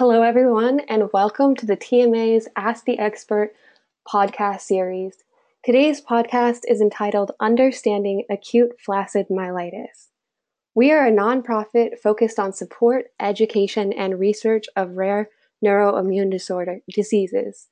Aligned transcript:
Hello, 0.00 0.22
everyone, 0.22 0.80
and 0.88 1.12
welcome 1.12 1.54
to 1.54 1.66
the 1.66 1.76
TMA's 1.76 2.48
Ask 2.56 2.86
the 2.86 2.98
Expert 2.98 3.52
podcast 4.10 4.62
series. 4.62 5.14
Today's 5.62 6.00
podcast 6.00 6.60
is 6.66 6.80
entitled 6.80 7.32
Understanding 7.38 8.24
Acute 8.30 8.70
Flaccid 8.80 9.26
Myelitis. 9.30 10.08
We 10.74 10.90
are 10.90 11.06
a 11.06 11.12
nonprofit 11.12 11.98
focused 12.02 12.38
on 12.38 12.54
support, 12.54 13.08
education, 13.20 13.92
and 13.92 14.18
research 14.18 14.64
of 14.74 14.96
rare 14.96 15.28
neuroimmune 15.62 16.30
disorder 16.30 16.78
diseases. 16.90 17.68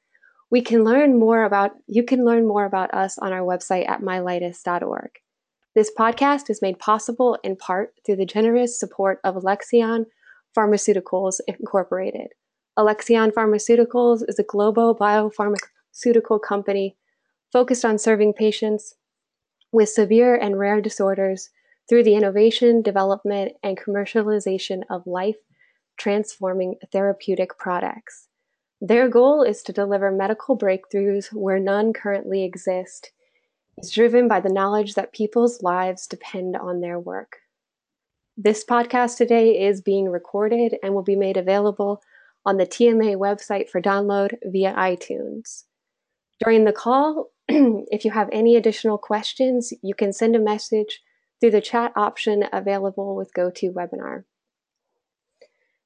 We 0.51 0.61
can 0.61 0.85
learn 0.85 1.19
more 1.19 1.45
about 1.45 1.77
you 1.87 2.03
can 2.03 2.27
learn 2.27 2.47
more 2.47 2.67
about 2.67 2.93
us 2.93 3.17
on 3.17 3.33
our 3.33 3.41
website 3.41 3.89
at 3.89 4.03
myelitis.org. 4.03 5.13
This 5.75 5.91
podcast 5.99 6.51
is 6.51 6.61
made 6.61 6.79
possible 6.79 7.39
in 7.43 7.57
part 7.57 7.95
through 8.05 8.17
the 8.17 8.27
generous 8.27 8.79
support 8.79 9.19
of 9.25 9.35
Alexion 9.35 10.05
Pharmaceuticals 10.59 11.39
Incorporated. 11.47 12.33
Alexion 12.77 13.31
Pharmaceuticals 13.31 14.23
is 14.27 14.41
a 14.41 14.43
global 14.43 14.93
biopharmaceutical 14.93 16.43
company 16.43 16.97
focused 17.53 17.85
on 17.85 17.97
serving 17.97 18.33
patients 18.33 18.97
with 19.71 19.89
severe 19.89 20.35
and 20.35 20.59
rare 20.59 20.81
disorders 20.81 21.51
through 21.89 22.03
the 22.03 22.17
innovation, 22.17 22.83
development, 22.83 23.53
and 23.63 23.79
commercialization 23.79 24.81
of 24.91 25.07
life 25.07 25.37
transforming 25.97 26.75
therapeutic 26.91 27.57
products. 27.57 28.27
Their 28.81 29.09
goal 29.09 29.45
is 29.45 29.63
to 29.63 29.73
deliver 29.73 30.11
medical 30.11 30.59
breakthroughs 30.59 31.33
where 31.33 31.61
none 31.61 31.93
currently 31.93 32.43
exist. 32.43 33.13
It's 33.77 33.93
driven 33.93 34.27
by 34.27 34.41
the 34.41 34.53
knowledge 34.53 34.95
that 34.95 35.13
people's 35.13 35.63
lives 35.63 36.09
depend 36.09 36.57
on 36.57 36.81
their 36.81 36.99
work. 36.99 37.37
This 38.41 38.65
podcast 38.65 39.17
today 39.17 39.67
is 39.67 39.81
being 39.81 40.09
recorded 40.09 40.77
and 40.81 40.95
will 40.95 41.03
be 41.03 41.17
made 41.17 41.37
available 41.37 42.01
on 42.47 42.57
the 42.57 42.67
TMA 42.67 43.17
website 43.17 43.69
for 43.69 43.83
download 43.83 44.35
via 44.45 44.73
iTunes. 44.75 45.65
During 46.39 46.65
the 46.65 46.73
call, 46.73 47.33
if 47.49 48.05
you 48.05 48.13
have 48.13 48.29
any 48.31 48.55
additional 48.55 48.97
questions, 48.97 49.73
you 49.83 49.93
can 49.93 50.13
send 50.13 50.37
a 50.37 50.39
message 50.39 51.01
through 51.41 51.51
the 51.51 51.61
chat 51.61 51.91
option 51.97 52.45
available 52.53 53.17
with 53.17 53.35
GoToWebinar. 53.35 54.23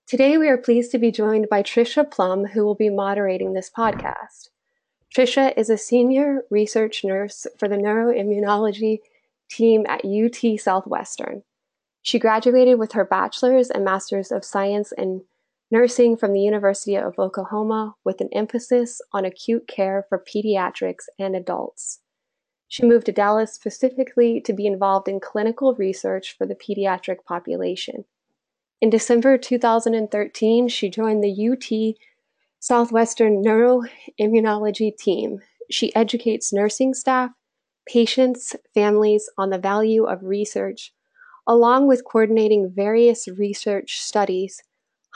Today, 0.06 0.36
we 0.36 0.46
are 0.50 0.58
pleased 0.58 0.90
to 0.90 0.98
be 0.98 1.10
joined 1.10 1.48
by 1.48 1.62
Trisha 1.62 2.04
Plum, 2.04 2.44
who 2.44 2.66
will 2.66 2.74
be 2.74 2.90
moderating 2.90 3.54
this 3.54 3.70
podcast. 3.74 4.50
Trisha 5.16 5.56
is 5.56 5.70
a 5.70 5.78
senior 5.78 6.42
research 6.50 7.02
nurse 7.02 7.46
for 7.58 7.66
the 7.66 7.76
neuroimmunology 7.76 8.98
team 9.50 9.86
at 9.88 10.04
UT 10.04 10.60
Southwestern. 10.60 11.44
She 12.02 12.18
graduated 12.18 12.78
with 12.78 12.92
her 12.92 13.04
bachelor's 13.04 13.70
and 13.70 13.84
master's 13.84 14.32
of 14.32 14.44
science 14.44 14.92
in 14.92 15.22
nursing 15.70 16.16
from 16.16 16.32
the 16.32 16.40
University 16.40 16.96
of 16.96 17.18
Oklahoma 17.18 17.94
with 18.04 18.20
an 18.20 18.28
emphasis 18.32 19.00
on 19.12 19.24
acute 19.24 19.66
care 19.68 20.04
for 20.08 20.18
pediatrics 20.18 21.04
and 21.18 21.36
adults. 21.36 22.00
She 22.66 22.84
moved 22.84 23.06
to 23.06 23.12
Dallas 23.12 23.54
specifically 23.54 24.40
to 24.40 24.52
be 24.52 24.66
involved 24.66 25.06
in 25.06 25.20
clinical 25.20 25.74
research 25.74 26.36
for 26.36 26.46
the 26.46 26.56
pediatric 26.56 27.24
population. 27.24 28.04
In 28.80 28.90
December 28.90 29.38
2013, 29.38 30.68
she 30.68 30.90
joined 30.90 31.22
the 31.22 31.48
UT 31.48 31.96
Southwestern 32.58 33.42
Neuroimmunology 33.42 34.96
team. 34.96 35.40
She 35.70 35.94
educates 35.94 36.52
nursing 36.52 36.94
staff, 36.94 37.30
patients, 37.86 38.56
families 38.74 39.30
on 39.38 39.50
the 39.50 39.58
value 39.58 40.04
of 40.04 40.24
research 40.24 40.92
along 41.46 41.88
with 41.88 42.04
coordinating 42.04 42.70
various 42.74 43.28
research 43.28 43.98
studies 43.98 44.62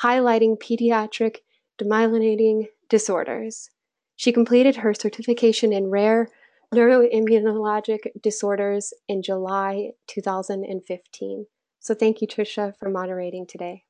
highlighting 0.02 0.58
pediatric 0.58 1.38
demyelinating 1.80 2.68
disorders. 2.88 3.70
She 4.16 4.32
completed 4.32 4.76
her 4.76 4.94
certification 4.94 5.72
in 5.72 5.90
rare 5.90 6.28
neuroimmunologic 6.74 8.22
disorders 8.22 8.92
in 9.08 9.22
July 9.22 9.90
2015. 10.08 11.46
So 11.80 11.94
thank 11.94 12.20
you, 12.20 12.26
Tricia, 12.26 12.76
for 12.78 12.90
moderating 12.90 13.46
today. 13.46 13.84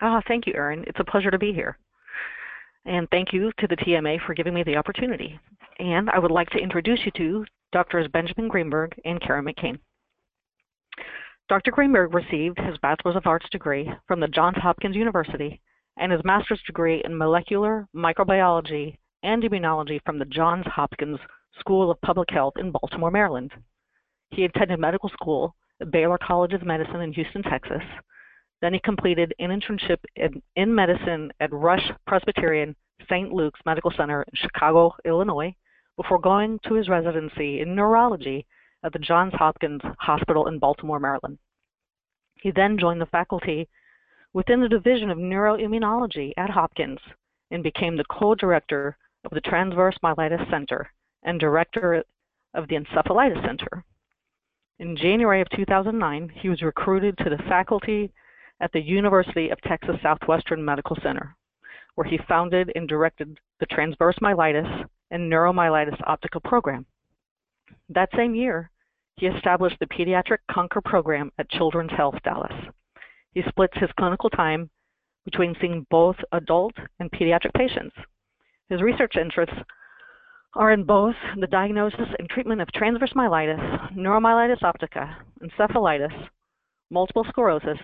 Ah, 0.00 0.18
oh, 0.18 0.20
thank 0.28 0.46
you, 0.46 0.52
Erin. 0.54 0.84
It's 0.86 1.00
a 1.00 1.10
pleasure 1.10 1.30
to 1.30 1.38
be 1.38 1.52
here. 1.52 1.78
And 2.84 3.08
thank 3.10 3.32
you 3.32 3.50
to 3.58 3.66
the 3.66 3.76
TMA 3.76 4.18
for 4.24 4.34
giving 4.34 4.54
me 4.54 4.62
the 4.62 4.76
opportunity. 4.76 5.40
And 5.78 6.08
I 6.10 6.18
would 6.18 6.30
like 6.30 6.50
to 6.50 6.58
introduce 6.58 7.00
you 7.04 7.10
to 7.16 7.44
Drs. 7.72 8.08
Benjamin 8.12 8.48
Greenberg 8.48 8.94
and 9.04 9.20
Karen 9.20 9.44
McCain. 9.44 9.78
Dr. 11.48 11.70
Greenberg 11.70 12.12
received 12.12 12.58
his 12.58 12.76
Bachelor's 12.78 13.14
of 13.14 13.26
Arts 13.26 13.48
degree 13.50 13.88
from 14.08 14.18
the 14.18 14.26
Johns 14.26 14.56
Hopkins 14.56 14.96
University 14.96 15.60
and 15.96 16.10
his 16.10 16.24
master's 16.24 16.60
degree 16.66 17.00
in 17.04 17.16
molecular 17.16 17.86
microbiology 17.94 18.96
and 19.22 19.44
immunology 19.44 20.00
from 20.04 20.18
the 20.18 20.24
Johns 20.24 20.66
Hopkins 20.66 21.20
School 21.60 21.88
of 21.88 22.00
Public 22.00 22.30
Health 22.30 22.54
in 22.58 22.72
Baltimore, 22.72 23.12
Maryland. 23.12 23.52
He 24.30 24.44
attended 24.44 24.80
medical 24.80 25.08
school 25.10 25.54
at 25.80 25.92
Baylor 25.92 26.18
College 26.18 26.52
of 26.52 26.66
Medicine 26.66 27.00
in 27.00 27.12
Houston, 27.12 27.44
Texas. 27.44 27.82
Then 28.60 28.74
he 28.74 28.80
completed 28.80 29.32
an 29.38 29.50
internship 29.50 29.98
in, 30.16 30.42
in 30.56 30.74
medicine 30.74 31.30
at 31.38 31.52
Rush 31.52 31.92
Presbyterian 32.08 32.74
St. 33.08 33.32
Luke's 33.32 33.60
Medical 33.64 33.92
Center 33.96 34.22
in 34.22 34.32
Chicago, 34.34 34.92
Illinois, 35.04 35.54
before 35.96 36.18
going 36.18 36.58
to 36.66 36.74
his 36.74 36.88
residency 36.88 37.60
in 37.60 37.76
neurology 37.76 38.44
at 38.86 38.92
the 38.92 38.98
Johns 39.00 39.34
Hopkins 39.34 39.82
Hospital 39.98 40.46
in 40.46 40.60
Baltimore, 40.60 41.00
Maryland. 41.00 41.38
He 42.36 42.52
then 42.52 42.78
joined 42.78 43.00
the 43.00 43.06
faculty 43.06 43.68
within 44.32 44.60
the 44.60 44.68
Division 44.68 45.10
of 45.10 45.18
Neuroimmunology 45.18 46.32
at 46.36 46.50
Hopkins 46.50 47.00
and 47.50 47.64
became 47.64 47.96
the 47.96 48.04
co-director 48.04 48.96
of 49.24 49.32
the 49.32 49.40
Transverse 49.40 49.96
Myelitis 50.04 50.48
Center 50.48 50.88
and 51.24 51.40
director 51.40 52.04
of 52.54 52.68
the 52.68 52.76
Encephalitis 52.76 53.44
Center. 53.44 53.84
In 54.78 54.96
January 54.96 55.40
of 55.40 55.48
2009, 55.50 56.28
he 56.40 56.48
was 56.48 56.62
recruited 56.62 57.18
to 57.18 57.30
the 57.30 57.42
faculty 57.48 58.12
at 58.60 58.70
the 58.70 58.80
University 58.80 59.48
of 59.48 59.60
Texas 59.62 59.96
Southwestern 60.00 60.64
Medical 60.64 60.96
Center, 61.02 61.34
where 61.96 62.06
he 62.06 62.20
founded 62.28 62.70
and 62.76 62.88
directed 62.88 63.36
the 63.58 63.66
Transverse 63.66 64.16
Myelitis 64.22 64.86
and 65.10 65.32
Neuromyelitis 65.32 66.00
Optica 66.02 66.40
program. 66.44 66.86
That 67.88 68.10
same 68.14 68.34
year, 68.36 68.70
he 69.16 69.26
established 69.26 69.78
the 69.80 69.86
Pediatric 69.86 70.38
Conquer 70.50 70.82
program 70.82 71.32
at 71.38 71.48
Children's 71.50 71.92
Health 71.92 72.16
Dallas. 72.22 72.52
He 73.32 73.42
splits 73.48 73.76
his 73.78 73.90
clinical 73.98 74.28
time 74.30 74.70
between 75.24 75.56
seeing 75.60 75.86
both 75.90 76.16
adult 76.32 76.74
and 77.00 77.10
pediatric 77.10 77.54
patients. 77.54 77.96
His 78.68 78.82
research 78.82 79.16
interests 79.16 79.56
are 80.54 80.72
in 80.72 80.84
both 80.84 81.14
the 81.38 81.46
diagnosis 81.46 82.08
and 82.18 82.28
treatment 82.28 82.60
of 82.60 82.72
transverse 82.72 83.12
myelitis, 83.14 83.92
neuromyelitis 83.94 84.60
optica, 84.60 85.16
encephalitis, 85.42 86.28
multiple 86.90 87.24
sclerosis, 87.28 87.78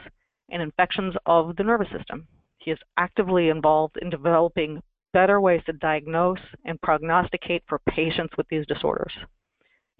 and 0.50 0.62
infections 0.62 1.14
of 1.26 1.56
the 1.56 1.64
nervous 1.64 1.88
system. 1.96 2.26
He 2.58 2.70
is 2.70 2.78
actively 2.96 3.48
involved 3.48 3.96
in 4.00 4.10
developing 4.10 4.82
better 5.12 5.40
ways 5.40 5.62
to 5.66 5.72
diagnose 5.72 6.38
and 6.64 6.80
prognosticate 6.80 7.62
for 7.68 7.80
patients 7.88 8.34
with 8.36 8.46
these 8.48 8.66
disorders. 8.66 9.12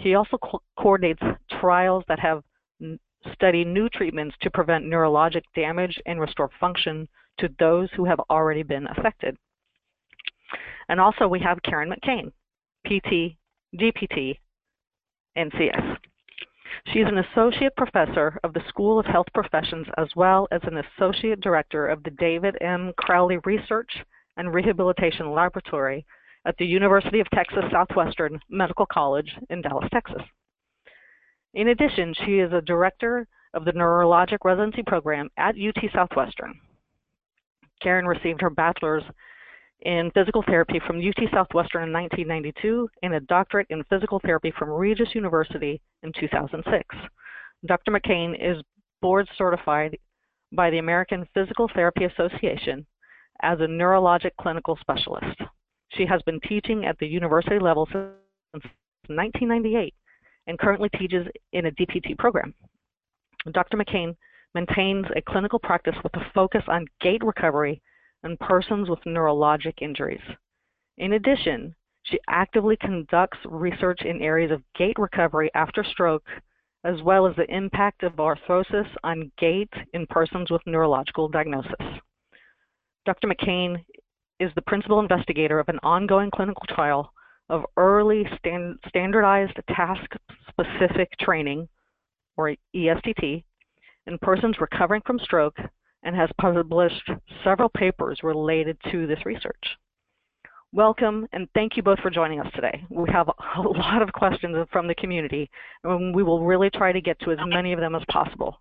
He 0.02 0.16
also 0.16 0.36
co 0.36 0.60
coordinates 0.76 1.22
trials 1.60 2.04
that 2.08 2.18
have 2.18 2.42
study 3.34 3.64
new 3.64 3.88
treatments 3.88 4.34
to 4.42 4.50
prevent 4.50 4.84
neurologic 4.84 5.44
damage 5.54 5.96
and 6.06 6.20
restore 6.20 6.50
function 6.58 7.08
to 7.38 7.48
those 7.60 7.88
who 7.92 8.04
have 8.04 8.18
already 8.28 8.64
been 8.64 8.88
affected. 8.88 9.36
And 10.88 11.00
also 11.00 11.28
we 11.28 11.38
have 11.40 11.62
Karen 11.62 11.90
McCain, 11.90 12.32
PT, 12.84 13.36
DPT, 13.78 14.38
NCS. 15.38 15.96
She's 16.92 17.06
an 17.06 17.19
associate 17.19 17.76
professor 17.76 18.40
of 18.42 18.54
the 18.54 18.69
School 18.69 18.98
of 18.98 19.06
Health 19.06 19.28
Professions 19.32 19.86
as 19.98 20.08
well 20.16 20.48
as 20.50 20.62
an 20.64 20.78
associate 20.78 21.40
director 21.40 21.87
of 21.87 22.02
the 22.02 22.10
David 22.10 22.56
M. 22.60 22.93
Crowley 22.98 23.38
Research 23.44 23.90
and 24.37 24.52
Rehabilitation 24.52 25.31
Laboratory 25.31 26.05
at 26.44 26.56
the 26.59 26.67
University 26.67 27.21
of 27.21 27.31
Texas 27.31 27.65
Southwestern 27.71 28.39
Medical 28.49 28.87
College 28.87 29.31
in 29.50 29.62
Dallas, 29.62 29.89
Texas. 29.93 30.23
In 31.55 31.69
addition, 31.69 32.15
she 32.25 32.39
is 32.39 32.53
a 32.53 32.61
director 32.62 33.27
of 33.55 33.65
the 33.65 33.73
Neurologic 33.73 34.39
Residency 34.44 34.83
Program 34.83 35.29
at 35.37 35.55
UT 35.56 35.77
Southwestern. 35.93 36.59
Karen 37.83 38.06
received 38.06 38.41
her 38.41 38.50
bachelor's 38.50 39.03
in 39.83 40.11
physical 40.15 40.43
therapy 40.47 40.81
from 40.87 40.99
UT 40.99 41.19
Southwestern 41.33 41.89
in 41.89 41.93
1992 41.93 42.89
and 43.03 43.15
a 43.15 43.21
doctorate 43.21 43.67
in 43.71 43.83
physical 43.85 44.21
therapy 44.21 44.53
from 44.56 44.71
Regis 44.71 45.15
University 45.15 45.81
in 46.03 46.12
2006. 46.19 46.85
Dr. 47.67 47.91
McCain 47.91 48.35
is 48.41 48.62
board 49.00 49.29
certified 49.37 49.99
by 50.53 50.71
the 50.71 50.79
American 50.79 51.27
Physical 51.35 51.69
Therapy 51.75 52.05
Association 52.05 52.87
as 53.43 53.59
a 53.61 53.67
neurologic 53.67 54.31
clinical 54.41 54.79
specialist. 54.81 55.41
She 55.97 56.06
has 56.06 56.23
been 56.23 56.41
teaching 56.41 56.85
at 56.87 56.99
the 56.99 57.06
university 57.06 57.59
level 57.59 57.87
since 57.87 58.65
1998 59.06 59.94
and 60.47 60.59
currently 60.59 60.89
teaches 60.91 61.27
in 61.53 61.67
a 61.67 61.71
DPT 61.71 62.17
program. 62.19 62.55
Dr. 63.53 63.77
McCain 63.77 64.17
maintains 64.55 65.06
a 65.17 65.23
clinical 65.23 65.59
practice 65.59 65.97
with 66.03 66.15
a 66.15 66.31
focus 66.35 66.62
on 66.69 66.87
gait 67.00 67.23
recovery 67.25 67.81
in 68.25 68.37
persons 68.39 68.89
with 68.89 69.00
neurologic 69.06 69.75
injuries. 69.81 70.21
In 70.99 71.15
addition, 71.15 71.75
she 72.05 72.19
actively 72.29 72.77
conducts 72.77 73.39
research 73.44 74.03
in 74.03 74.21
areas 74.21 74.50
of 74.50 74.62
gait 74.77 74.99
recovery 74.99 75.50
after 75.55 75.85
stroke, 75.85 76.27
as 76.85 77.00
well 77.03 77.27
as 77.27 77.37
the 77.37 77.50
impact 77.55 78.03
of 78.03 78.15
orthoses 78.15 78.89
on 79.05 79.31
gait 79.39 79.73
in 79.94 80.06
persons 80.09 80.50
with 80.50 80.62
neurological 80.67 81.29
diagnosis. 81.29 81.73
Dr. 83.05 83.29
McCain 83.29 83.85
is 84.43 84.50
the 84.56 84.62
principal 84.62 84.99
investigator 84.99 85.61
of 85.61 85.69
an 85.69 85.79
ongoing 85.85 86.31
clinical 86.31 86.65
trial 86.69 87.12
of 87.49 87.65
early 87.77 88.25
stand 88.39 88.77
standardized 88.89 89.56
task-specific 89.69 91.09
training, 91.21 91.69
or 92.37 92.55
ESTT, 92.75 93.44
in 94.06 94.19
persons 94.21 94.56
recovering 94.61 95.03
from 95.06 95.21
stroke 95.21 95.56
and 96.03 96.17
has 96.17 96.29
published 96.41 97.09
several 97.44 97.69
papers 97.69 98.19
related 98.25 98.77
to 98.91 99.06
this 99.06 99.25
research. 99.25 99.77
Welcome 100.73 101.29
and 101.33 101.47
thank 101.55 101.77
you 101.77 101.83
both 101.85 102.00
for 102.00 102.11
joining 102.11 102.41
us 102.41 102.50
today. 102.55 102.83
We 102.91 103.09
have 103.12 103.29
a 103.29 103.61
lot 103.61 104.03
of 104.03 104.12
questions 104.12 104.56
from 104.73 104.89
the 104.89 104.94
community 104.97 105.49
and 105.85 106.15
we 106.15 106.25
will 106.25 106.44
really 106.44 106.71
try 106.71 106.91
to 106.91 107.00
get 107.00 107.21
to 107.21 107.31
as 107.31 107.39
many 107.47 107.73
of 107.73 107.79
them 107.79 107.94
as 107.94 108.03
possible. 108.11 108.61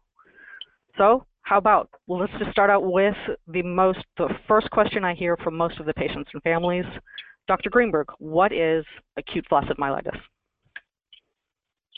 So 0.97 1.25
how 1.43 1.57
about, 1.57 1.89
well, 2.07 2.19
let's 2.19 2.33
just 2.39 2.51
start 2.51 2.69
out 2.69 2.83
with 2.83 3.15
the 3.47 3.61
most, 3.61 3.99
the 4.17 4.29
first 4.47 4.69
question 4.71 5.03
I 5.03 5.13
hear 5.13 5.37
from 5.37 5.55
most 5.55 5.79
of 5.79 5.85
the 5.85 5.93
patients 5.93 6.29
and 6.33 6.41
families. 6.43 6.85
Dr. 7.47 7.69
Greenberg, 7.69 8.07
what 8.19 8.51
is 8.51 8.85
acute 9.17 9.45
flaccid 9.49 9.77
myelitis? 9.77 10.17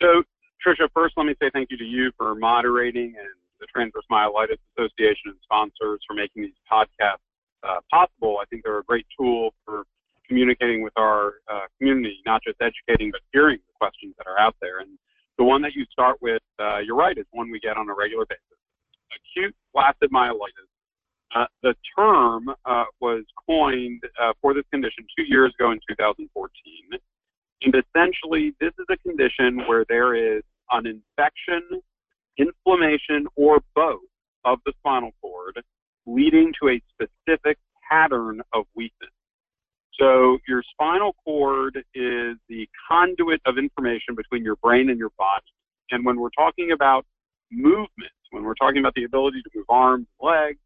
So, 0.02 0.24
Tricia, 0.66 0.88
first 0.94 1.14
let 1.18 1.26
me 1.26 1.36
say 1.42 1.50
thank 1.54 1.70
you 1.72 1.78
to 1.78 1.84
you 1.84 2.12
for 2.18 2.36
moderating 2.36 3.16
and 3.18 3.28
the 3.60 3.68
Transverse 3.68 4.06
Myelitis 4.12 4.58
Association 4.78 5.32
and 5.32 5.36
sponsors 5.44 6.02
for 6.08 6.14
making 6.14 6.44
these 6.44 6.60
podcasts 6.72 7.24
uh, 7.64 7.80
possible. 7.92 8.40
I 8.42 8.46
think 8.46 8.64
they're 8.64 8.80
a 8.80 8.84
great 8.84 9.06
tool 9.18 9.54
for 9.66 9.84
communicating 10.28 10.84
with 10.84 10.94
our 10.98 11.36
uh, 11.52 11.68
community, 11.78 12.20
not 12.26 12.42
just 12.44 12.58
educating, 12.62 13.12
but 13.12 13.22
hearing 13.32 13.60
the 13.68 13.74
questions 13.80 14.16
that 14.18 14.28
are 14.28 14.40
out 14.40 14.56
there. 14.62 14.80
And 14.80 14.98
the 15.38 15.44
one 15.44 15.62
that 15.62 15.74
you 15.74 15.86
start 15.92 16.22
with, 16.22 16.42
uh, 16.60 16.80
you're 16.80 16.96
right, 16.96 17.18
is 17.18 17.26
one 17.32 17.52
we 17.52 17.60
get 17.60 17.78
on 17.78 17.90
a 17.90 17.94
regular 17.94 18.26
basis. 18.26 18.63
Acute 19.16 19.56
flaccid 19.72 20.12
myelitis. 20.12 20.70
Uh, 21.36 21.46
the 21.64 21.74
term 21.98 22.50
uh, 22.66 22.86
was 23.02 23.24
coined 23.48 24.02
uh, 24.22 24.34
for 24.42 24.54
this 24.54 24.66
condition 24.72 25.06
two 25.18 25.24
years 25.24 25.52
ago 25.60 25.72
in 25.72 25.80
2014. 25.90 26.54
And 27.64 27.74
essentially, 27.74 28.54
this 28.60 28.72
is 28.78 28.86
a 28.92 28.98
condition 28.98 29.66
where 29.68 29.86
there 29.90 30.16
is 30.16 30.44
an 30.72 30.86
infection, 30.86 31.82
inflammation, 32.38 33.26
or 33.36 33.62
both 33.76 34.02
of 34.46 34.60
the 34.66 34.74
spinal 34.80 35.12
cord 35.22 35.60
leading 36.06 36.52
to 36.62 36.70
a 36.70 36.82
specific 36.94 37.58
pattern 37.90 38.42
of 38.54 38.66
weakness. 38.76 39.10
So 40.00 40.40
your 40.48 40.64
spinal 40.72 41.16
cord 41.24 41.78
is 41.94 42.38
the 42.50 42.68
conduit 42.90 43.42
of 43.46 43.58
information 43.58 44.16
between 44.16 44.44
your 44.44 44.56
brain 44.58 44.90
and 44.90 45.00
your 45.00 45.12
body. 45.18 45.46
And 45.92 46.06
when 46.06 46.20
we're 46.20 46.30
talking 46.36 46.72
about 46.72 47.06
movement, 47.54 48.12
when 48.32 48.44
we're 48.44 48.56
talking 48.56 48.80
about 48.80 48.94
the 48.96 49.04
ability 49.04 49.42
to 49.42 49.50
move 49.56 49.66
arms, 49.70 50.08
and 50.20 50.30
legs, 50.30 50.60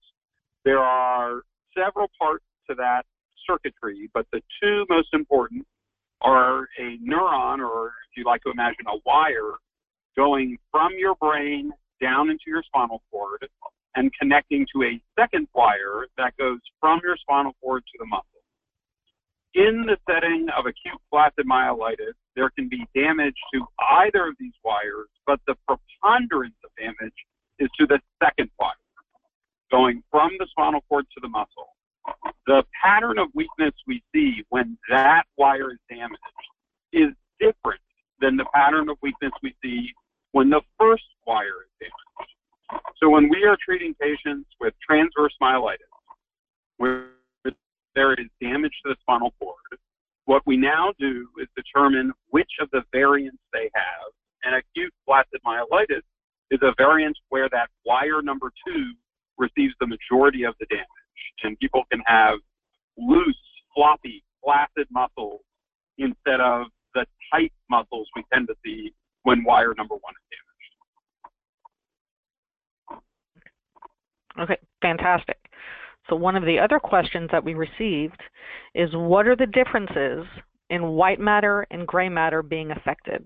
there 0.66 0.80
are 0.80 1.42
several 1.78 2.10
parts 2.19 2.45
to 2.69 2.75
that 2.75 3.04
circuitry, 3.48 4.10
but 4.13 4.25
the 4.31 4.42
two 4.62 4.86
most 4.89 5.10
important 5.13 5.66
are 6.22 6.63
a 6.80 6.98
neuron, 6.98 7.60
or 7.60 7.88
if 7.88 8.18
you 8.18 8.24
like 8.24 8.42
to 8.44 8.51
imagine 8.51 8.86
a 8.88 8.98
wire, 9.06 9.54
going 10.16 10.57
from 10.72 10.92
your 10.98 11.16
brain 11.16 11.72
down 12.01 12.30
into 12.30 12.44
your 12.48 12.63
spinal 12.63 13.01
cord 13.12 13.48
and 13.95 14.12
connecting 14.19 14.66
to 14.74 14.83
a 14.83 15.01
second 15.19 15.48
wire 15.54 16.07
that 16.18 16.36
goes 16.38 16.60
from 16.80 17.00
your 17.04 17.16
spinal 17.18 17.54
cord 17.62 17.83
to 17.86 17.98
the 18.00 18.06
muscle. 18.06 18.37
In 19.53 19.85
the 19.88 19.97
setting 20.09 20.47
of 20.55 20.65
acute 20.65 21.01
flaccid 21.09 21.47
myelitis, 21.47 22.13
there 22.35 22.49
can 22.51 22.69
be 22.69 22.85
damage 22.94 23.35
to 23.53 23.65
either 23.99 24.27
of 24.27 24.35
these 24.39 24.53
wires, 24.63 25.09
but 25.25 25.39
the 25.47 25.55
preponderance 25.67 26.55
of 26.63 26.69
damage 26.77 27.15
is 27.59 27.69
to 27.79 27.88
the 27.88 27.99
second 28.23 28.49
wire, 28.59 28.73
going 29.71 30.03
from 30.11 30.31
the 30.38 30.47
spinal 30.51 30.81
cord 30.88 31.05
to 31.15 31.19
the 31.21 31.29
muscle. 31.29 31.69
The 32.45 32.63
pattern 32.83 33.17
of 33.17 33.29
weakness 33.33 33.73
we 33.88 34.03
see 34.13 34.44
when 34.49 34.77
that 34.89 35.23
wire 35.38 35.71
is 35.71 35.79
damaged 35.89 36.21
is 36.94 37.09
different 37.39 37.81
than 38.19 38.38
the 38.38 38.45
pattern 38.53 38.89
of 38.89 38.97
weakness 39.01 39.31
we 39.44 39.55
see 39.63 39.91
when 40.31 40.49
the 40.49 40.61
first 40.79 41.03
wire 41.25 41.65
is 41.65 41.71
damaged. 41.79 42.88
So 43.01 43.09
when 43.09 43.29
we 43.29 43.44
are 43.44 43.57
treating 43.63 43.94
patients 43.95 44.49
with 44.59 44.73
transverse 44.88 45.33
myelitis, 45.41 45.77
where 46.77 47.07
there 47.97 48.13
is 48.13 48.27
damage 48.39 48.71
to 48.85 48.94
the 48.94 48.95
spinal 49.01 49.33
cord, 49.39 49.57
what 50.25 50.44
we 50.45 50.55
now 50.55 50.94
do 50.99 51.27
is 51.41 51.47
determine 51.55 52.13
which 52.29 52.51
of 52.61 52.69
the 52.71 52.83
variants 52.94 53.39
they 53.51 53.69
have. 53.73 54.11
And 54.44 54.53
acute 54.55 54.94
flaccid 55.05 55.41
myelitis 55.45 56.03
is 56.51 56.59
a 56.61 56.73
variant 56.77 57.17
where 57.29 57.49
that 57.49 57.69
wire 57.85 58.21
number 58.21 58.51
two 58.65 58.94
receives 59.38 59.73
the 59.79 59.88
majority 59.88 60.44
of 60.44 60.53
the 60.59 60.67
damage. 60.67 60.85
And 61.44 61.57
people 61.59 61.83
can 61.91 62.01
have 62.05 62.38
loose, 62.97 63.35
floppy, 63.75 64.23
flaccid 64.44 64.88
muscles 64.91 65.41
instead 65.97 66.39
of 66.39 66.67
the 66.94 67.05
tight 67.33 67.51
muscles 67.69 68.07
we 68.15 68.23
tend 68.31 68.47
to 68.47 68.55
see 68.63 68.94
when 69.23 69.44
wire 69.44 69.73
number 69.75 69.95
one 69.95 70.13
is 70.13 70.27
damaged. 74.38 74.51
Okay, 74.51 74.57
fantastic. 74.81 75.46
So 76.09 76.15
one 76.15 76.36
of 76.36 76.45
the 76.45 76.59
other 76.59 76.80
questions 76.80 77.30
that 77.31 77.44
we 77.44 77.54
received 77.54 78.19
is 78.74 78.89
what 78.94 79.27
are 79.27 79.36
the 79.36 79.45
differences 79.48 80.25
in 80.69 80.89
white 80.89 81.19
matter 81.19 81.65
and 81.71 81.88
gray 81.88 82.09
matter 82.09 82.42
being 82.42 82.71
affected? 82.71 83.25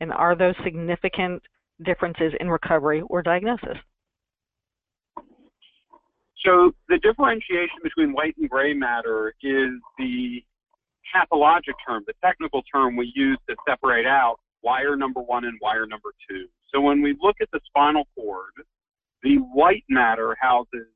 And 0.00 0.12
are 0.12 0.36
those 0.36 0.54
significant 0.64 1.42
differences 1.84 2.32
in 2.40 2.48
recovery 2.48 3.02
or 3.08 3.22
diagnosis? 3.22 3.76
So 6.44 6.72
the 6.88 6.98
differentiation 6.98 7.78
between 7.82 8.12
white 8.12 8.34
and 8.36 8.50
gray 8.50 8.74
matter 8.74 9.34
is 9.42 9.70
the 9.98 10.42
pathologic 11.14 11.74
term, 11.86 12.02
the 12.06 12.14
technical 12.24 12.62
term 12.62 12.96
we 12.96 13.12
use 13.14 13.38
to 13.48 13.54
separate 13.68 14.06
out 14.06 14.36
wire 14.62 14.96
number 14.96 15.20
one 15.20 15.44
and 15.44 15.58
wire 15.60 15.86
number 15.86 16.10
two. 16.28 16.46
So 16.72 16.80
when 16.80 17.02
we 17.02 17.16
look 17.20 17.36
at 17.40 17.48
the 17.52 17.60
spinal 17.66 18.04
cord, 18.14 18.52
the 19.22 19.36
white 19.36 19.84
matter 19.88 20.36
houses 20.40 20.86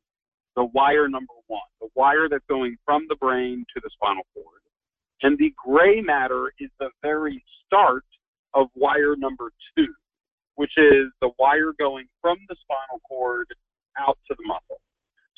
the 0.56 0.64
wire 0.64 1.08
number 1.08 1.34
one, 1.46 1.60
the 1.80 1.88
wire 1.94 2.28
that's 2.28 2.44
going 2.48 2.76
from 2.84 3.06
the 3.08 3.16
brain 3.16 3.64
to 3.74 3.80
the 3.82 3.90
spinal 3.92 4.26
cord. 4.34 4.60
And 5.22 5.38
the 5.38 5.52
gray 5.56 6.00
matter 6.00 6.52
is 6.58 6.70
the 6.80 6.88
very 7.02 7.42
start 7.64 8.04
of 8.54 8.68
wire 8.74 9.16
number 9.16 9.50
two, 9.76 9.92
which 10.56 10.72
is 10.76 11.06
the 11.20 11.30
wire 11.38 11.72
going 11.78 12.06
from 12.20 12.38
the 12.48 12.56
spinal 12.60 13.00
cord 13.06 13.46
out 13.98 14.18
to 14.28 14.34
the 14.36 14.46
muscle. 14.46 14.80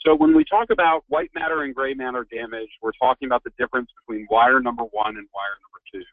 So 0.07 0.15
when 0.15 0.35
we 0.35 0.45
talk 0.45 0.71
about 0.71 1.03
white 1.09 1.31
matter 1.35 1.65
and 1.65 1.75
gray 1.75 1.95
matter 1.95 2.27
damage, 2.33 2.69
we're 2.81 2.93
talking 3.01 3.27
about 3.27 3.43
the 3.45 3.51
difference 3.59 3.91
between 4.01 4.27
wire 4.31 4.61
number 4.61 4.85
one 4.85 5.17
and 5.17 5.27
wire 5.35 5.59
number 5.63 5.83
two. 5.93 6.05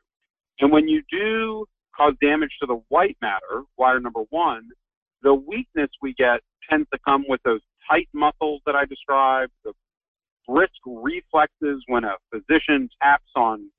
And 0.60 0.72
when 0.72 0.88
you 0.88 1.04
do 1.12 1.66
cause 1.96 2.14
damage 2.22 2.52
to 2.62 2.66
the 2.66 2.82
white 2.90 3.18
matter, 3.22 3.64
wire 3.78 4.00
number 4.00 4.22
one, 4.32 4.68
the 5.22 5.34
weakness 5.34 5.90
we 6.02 6.14
get 6.16 6.42
tends 6.70 6.88
to 6.92 7.00
come 7.08 7.26
with 7.28 7.42
those 7.44 7.62
tight 7.90 8.08
muscles 8.14 8.62
that 8.66 8.76
I 8.76 8.86
described, 8.86 9.52
the 9.64 9.74
brisk 10.48 10.74
reflexes 10.86 11.84
when 11.88 12.04
a 12.04 12.16
physician 12.32 12.90
taps 13.02 13.32
on 13.36 13.70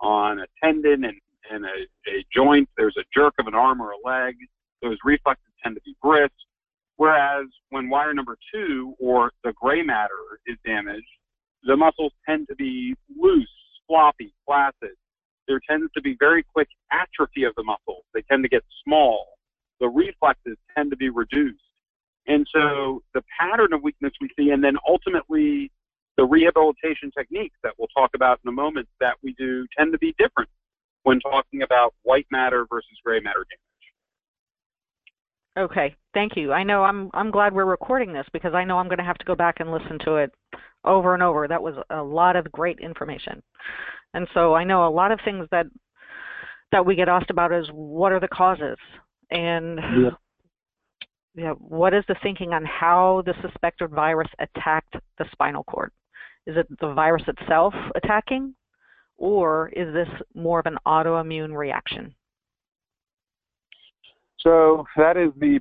on 0.00 0.40
a 0.40 0.46
tendon 0.62 1.04
and, 1.04 1.20
and 1.50 1.64
a, 1.64 2.10
a 2.10 2.24
joint, 2.34 2.68
there's 2.76 2.96
a 2.98 3.04
jerk 3.14 3.34
of 3.38 3.46
an 3.46 3.54
arm 3.54 3.80
or 3.80 3.92
a 3.92 3.96
leg, 4.04 4.34
those 4.82 4.96
reflexes 5.04 5.52
tend 5.62 5.76
to 5.76 5.80
be 5.84 5.94
brisk. 6.02 6.32
Whereas 6.96 7.46
when 7.70 7.88
wire 7.88 8.12
number 8.12 8.36
two 8.52 8.94
or 8.98 9.30
the 9.44 9.52
gray 9.60 9.82
matter 9.82 10.40
is 10.46 10.56
damaged, 10.66 11.06
the 11.62 11.76
muscles 11.76 12.12
tend 12.28 12.48
to 12.48 12.56
be 12.56 12.94
loose, 13.16 13.48
floppy, 13.86 14.34
flaccid. 14.44 14.96
There 15.46 15.60
tends 15.68 15.90
to 15.94 16.02
be 16.02 16.16
very 16.18 16.44
quick 16.52 16.68
atrophy 16.90 17.44
of 17.44 17.54
the 17.56 17.62
muscles. 17.62 18.04
They 18.14 18.22
tend 18.22 18.42
to 18.42 18.48
get 18.48 18.62
small. 18.84 19.26
The 19.80 19.88
reflexes 19.88 20.56
tend 20.76 20.90
to 20.90 20.96
be 20.96 21.08
reduced. 21.08 21.62
And 22.26 22.46
so 22.52 23.02
the 23.14 23.22
pattern 23.38 23.72
of 23.72 23.82
weakness 23.82 24.12
we 24.20 24.30
see, 24.38 24.50
and 24.50 24.62
then 24.62 24.76
ultimately 24.86 25.70
the 26.16 26.24
rehabilitation 26.24 27.10
techniques 27.16 27.56
that 27.62 27.72
we'll 27.78 27.88
talk 27.88 28.10
about 28.14 28.38
in 28.44 28.48
a 28.48 28.52
moment 28.52 28.88
that 29.00 29.16
we 29.22 29.34
do 29.38 29.66
tend 29.76 29.92
to 29.92 29.98
be 29.98 30.14
different 30.18 30.48
when 31.04 31.18
talking 31.20 31.62
about 31.62 31.94
white 32.02 32.26
matter 32.30 32.66
versus 32.70 32.98
gray 33.04 33.18
matter 33.20 33.44
damage. 35.56 35.70
Okay, 35.70 35.94
thank 36.14 36.36
you. 36.36 36.52
I 36.52 36.62
know 36.62 36.82
I'm 36.84 37.10
I'm 37.12 37.30
glad 37.30 37.52
we're 37.52 37.64
recording 37.64 38.12
this 38.12 38.26
because 38.32 38.54
I 38.54 38.64
know 38.64 38.78
I'm 38.78 38.88
going 38.88 38.98
to 38.98 39.04
have 39.04 39.18
to 39.18 39.24
go 39.24 39.34
back 39.34 39.56
and 39.60 39.70
listen 39.70 39.98
to 40.04 40.16
it 40.16 40.32
over 40.84 41.14
and 41.14 41.22
over. 41.22 41.46
That 41.46 41.62
was 41.62 41.74
a 41.90 42.02
lot 42.02 42.36
of 42.36 42.50
great 42.52 42.78
information. 42.78 43.42
And 44.14 44.26
so 44.32 44.54
I 44.54 44.64
know 44.64 44.86
a 44.86 44.88
lot 44.88 45.12
of 45.12 45.20
things 45.24 45.46
that 45.50 45.66
that 46.70 46.86
we 46.86 46.94
get 46.94 47.08
asked 47.08 47.30
about 47.30 47.52
is 47.52 47.66
what 47.72 48.12
are 48.12 48.20
the 48.20 48.28
causes 48.28 48.78
and 49.30 49.78
yeah 49.78 50.10
you 51.34 51.44
know, 51.44 51.54
what 51.54 51.94
is 51.94 52.04
the 52.08 52.16
thinking 52.22 52.52
on 52.52 52.64
how 52.64 53.22
the 53.24 53.34
suspected 53.42 53.90
virus 53.90 54.28
attacked 54.38 54.94
the 55.18 55.24
spinal 55.32 55.64
cord? 55.64 55.92
Is 56.46 56.56
it 56.56 56.66
the 56.80 56.92
virus 56.92 57.22
itself 57.26 57.74
attacking, 57.94 58.54
or 59.16 59.68
is 59.70 59.92
this 59.94 60.08
more 60.34 60.58
of 60.58 60.66
an 60.66 60.76
autoimmune 60.86 61.56
reaction? 61.56 62.14
So 64.40 64.84
that 64.96 65.16
is 65.16 65.30
the 65.38 65.60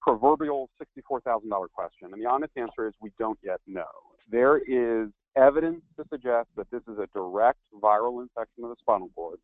proverbial 0.00 0.70
$64,000 0.80 1.42
question. 1.74 2.12
And 2.12 2.22
the 2.22 2.28
honest 2.28 2.52
answer 2.56 2.88
is 2.88 2.94
we 3.00 3.12
don't 3.18 3.38
yet 3.42 3.60
know. 3.66 3.84
There 4.30 4.58
is 4.58 5.10
evidence 5.36 5.82
to 5.98 6.04
suggest 6.08 6.48
that 6.56 6.70
this 6.70 6.82
is 6.90 6.98
a 6.98 7.06
direct 7.14 7.58
viral 7.82 8.22
infection 8.22 8.64
of 8.64 8.70
the 8.70 8.76
spinal 8.80 9.10
cord. 9.14 9.38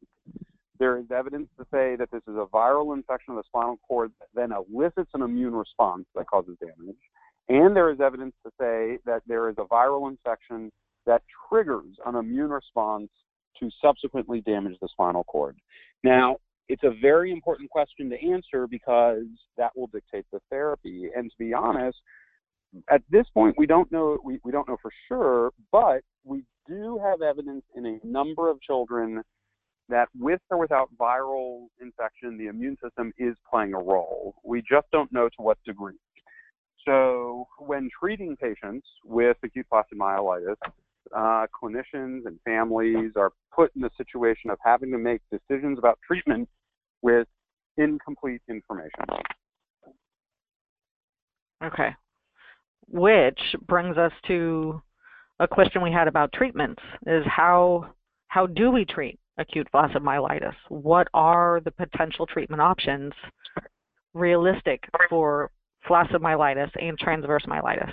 There 0.80 0.98
is 0.98 1.04
evidence 1.14 1.48
to 1.58 1.64
say 1.70 1.94
that 1.96 2.10
this 2.10 2.22
is 2.26 2.36
a 2.36 2.46
viral 2.52 2.96
infection 2.96 3.34
of 3.34 3.36
the 3.36 3.42
spinal 3.46 3.78
cord 3.86 4.10
that 4.18 4.28
then 4.34 4.50
elicits 4.50 5.10
an 5.12 5.22
immune 5.22 5.54
response 5.54 6.06
that 6.16 6.26
causes 6.26 6.56
damage. 6.58 6.96
And 7.50 7.76
there 7.76 7.90
is 7.90 8.00
evidence 8.00 8.34
to 8.46 8.50
say 8.58 8.98
that 9.04 9.22
there 9.26 9.50
is 9.50 9.56
a 9.58 9.64
viral 9.64 10.08
infection 10.08 10.72
that 11.04 11.22
triggers 11.48 11.96
an 12.06 12.14
immune 12.14 12.50
response 12.50 13.10
to 13.60 13.70
subsequently 13.82 14.40
damage 14.40 14.76
the 14.80 14.88
spinal 14.90 15.24
cord. 15.24 15.58
Now, 16.02 16.38
it's 16.70 16.84
a 16.84 16.94
very 17.02 17.30
important 17.30 17.68
question 17.68 18.08
to 18.08 18.30
answer 18.30 18.66
because 18.66 19.24
that 19.58 19.76
will 19.76 19.88
dictate 19.88 20.24
the 20.32 20.40
therapy. 20.48 21.10
And 21.14 21.30
to 21.30 21.36
be 21.38 21.52
honest, 21.52 21.98
at 22.88 23.02
this 23.10 23.26
point 23.34 23.56
we 23.58 23.66
don't 23.66 23.90
know 23.90 24.18
we, 24.24 24.38
we 24.44 24.52
don't 24.52 24.68
know 24.68 24.78
for 24.80 24.92
sure, 25.08 25.50
but 25.72 26.02
we 26.24 26.44
do 26.68 26.98
have 27.04 27.20
evidence 27.20 27.64
in 27.74 27.84
a 27.84 28.06
number 28.06 28.48
of 28.48 28.62
children 28.62 29.22
that 29.90 30.08
with 30.18 30.40
or 30.50 30.58
without 30.58 30.90
viral 30.98 31.66
infection, 31.80 32.38
the 32.38 32.46
immune 32.46 32.76
system 32.82 33.12
is 33.18 33.36
playing 33.48 33.74
a 33.74 33.78
role. 33.78 34.34
We 34.44 34.62
just 34.62 34.86
don't 34.92 35.12
know 35.12 35.28
to 35.28 35.42
what 35.42 35.58
degree. 35.64 35.98
So 36.86 37.46
when 37.58 37.90
treating 37.98 38.36
patients 38.36 38.86
with 39.04 39.36
acute 39.44 39.66
flaccid 39.68 39.98
myelitis, 39.98 40.56
uh, 41.14 41.46
clinicians 41.62 42.26
and 42.26 42.38
families 42.44 43.12
are 43.16 43.32
put 43.54 43.70
in 43.74 43.82
the 43.82 43.90
situation 43.96 44.50
of 44.50 44.58
having 44.64 44.90
to 44.92 44.98
make 44.98 45.20
decisions 45.30 45.78
about 45.78 45.98
treatment 46.06 46.48
with 47.02 47.26
incomplete 47.76 48.42
information. 48.48 49.04
Okay. 51.62 51.90
Which 52.88 53.40
brings 53.66 53.96
us 53.98 54.12
to 54.28 54.80
a 55.38 55.48
question 55.48 55.82
we 55.82 55.92
had 55.92 56.08
about 56.08 56.32
treatments 56.32 56.82
is 57.06 57.24
how 57.26 57.86
how 58.28 58.46
do 58.46 58.70
we 58.70 58.84
treat 58.84 59.18
acute 59.38 59.68
flaccid 59.70 60.02
myelitis? 60.02 60.54
What 60.68 61.08
are 61.14 61.60
the 61.64 61.70
potential 61.70 62.26
treatment 62.26 62.60
options 62.60 63.12
realistic 64.14 64.82
for 65.08 65.50
flaccid 65.86 66.20
myelitis 66.20 66.70
and 66.80 66.98
transverse 66.98 67.44
myelitis? 67.46 67.92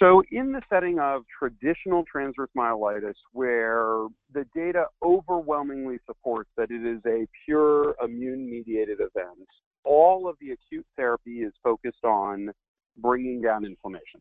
So, 0.00 0.22
in 0.30 0.52
the 0.52 0.62
setting 0.70 1.00
of 1.00 1.22
traditional 1.36 2.04
transverse 2.10 2.50
myelitis, 2.56 3.16
where 3.32 4.06
the 4.32 4.44
data 4.54 4.84
overwhelmingly 5.02 5.98
supports 6.06 6.50
that 6.56 6.70
it 6.70 6.86
is 6.86 7.00
a 7.04 7.26
pure 7.44 7.96
immune 8.04 8.48
mediated 8.48 8.98
event, 9.00 9.48
all 9.84 10.28
of 10.28 10.36
the 10.40 10.50
acute 10.52 10.86
therapy 10.96 11.40
is 11.40 11.52
focused 11.64 12.04
on 12.04 12.50
bringing 12.98 13.42
down 13.42 13.64
inflammation. 13.64 14.20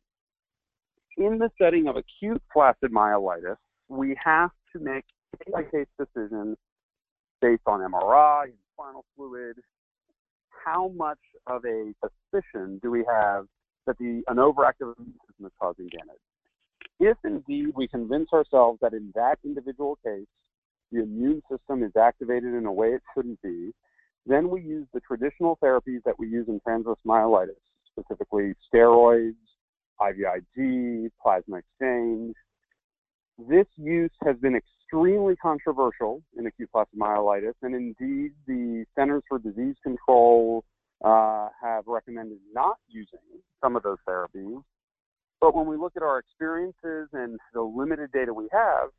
In 1.17 1.37
the 1.37 1.49
setting 1.61 1.87
of 1.87 1.95
acute 1.95 2.41
flaccid 2.51 2.91
myelitis, 2.91 3.57
we 3.89 4.15
have 4.23 4.51
to 4.73 4.79
make 4.79 5.05
case 5.37 5.53
by 5.53 5.63
case 5.63 5.87
decisions 5.99 6.57
based 7.41 7.63
on 7.65 7.79
MRI 7.79 8.45
and 8.45 8.53
spinal 8.73 9.05
fluid. 9.15 9.57
How 10.65 10.89
much 10.89 11.19
of 11.45 11.63
a 11.65 11.93
suspicion 12.01 12.79
do 12.81 12.91
we 12.91 13.05
have 13.09 13.45
that 13.87 13.97
the, 13.97 14.21
an 14.27 14.37
overactive 14.37 14.93
immune 14.97 15.15
system 15.27 15.45
is 15.45 15.51
causing 15.59 15.87
damage. 15.87 16.21
If 16.99 17.17
indeed 17.23 17.73
we 17.75 17.87
convince 17.87 18.31
ourselves 18.33 18.79
that 18.81 18.93
in 18.93 19.11
that 19.15 19.39
individual 19.43 19.97
case, 20.05 20.27
the 20.91 21.01
immune 21.01 21.41
system 21.49 21.83
is 21.83 21.91
activated 21.99 22.53
in 22.53 22.65
a 22.65 22.71
way 22.71 22.89
it 22.89 23.01
shouldn't 23.15 23.41
be, 23.41 23.71
then 24.25 24.49
we 24.49 24.61
use 24.61 24.87
the 24.93 24.99
traditional 24.99 25.57
therapies 25.63 26.03
that 26.05 26.19
we 26.19 26.27
use 26.27 26.47
in 26.47 26.59
transverse 26.59 26.99
myelitis, 27.05 27.55
specifically 27.91 28.53
steroids, 28.73 29.35
IVIG, 30.01 31.09
plasma 31.21 31.57
exchange. 31.57 32.35
This 33.37 33.67
use 33.75 34.11
has 34.23 34.35
been 34.37 34.55
extremely 34.55 35.35
controversial 35.35 36.23
in 36.37 36.47
acute 36.47 36.69
flaccid 36.71 36.99
myelitis, 36.99 37.53
and 37.61 37.75
indeed 37.75 38.31
the 38.47 38.85
Centers 38.95 39.23
for 39.29 39.37
Disease 39.37 39.75
Control 39.83 40.63
uh, 41.05 41.49
have 41.61 41.83
recommended 41.85 42.39
not 42.51 42.77
using 42.87 43.19
some 43.63 43.75
of 43.75 43.83
those 43.83 43.99
therapies. 44.07 44.63
But 45.39 45.55
when 45.55 45.67
we 45.67 45.77
look 45.77 45.93
at 45.95 46.01
our 46.01 46.17
experiences 46.17 47.09
and 47.13 47.39
the 47.53 47.61
limited 47.61 48.11
data 48.11 48.33
we 48.33 48.47
have, 48.51 48.89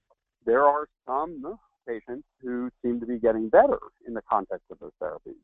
there 0.46 0.64
are 0.64 0.86
some 1.04 1.58
patients 1.86 2.28
who 2.40 2.70
seem 2.80 3.00
to 3.00 3.06
be 3.06 3.18
getting 3.18 3.48
better 3.48 3.78
in 4.06 4.14
the 4.14 4.22
context 4.30 4.66
of 4.70 4.78
those 4.78 4.92
therapies. 5.02 5.40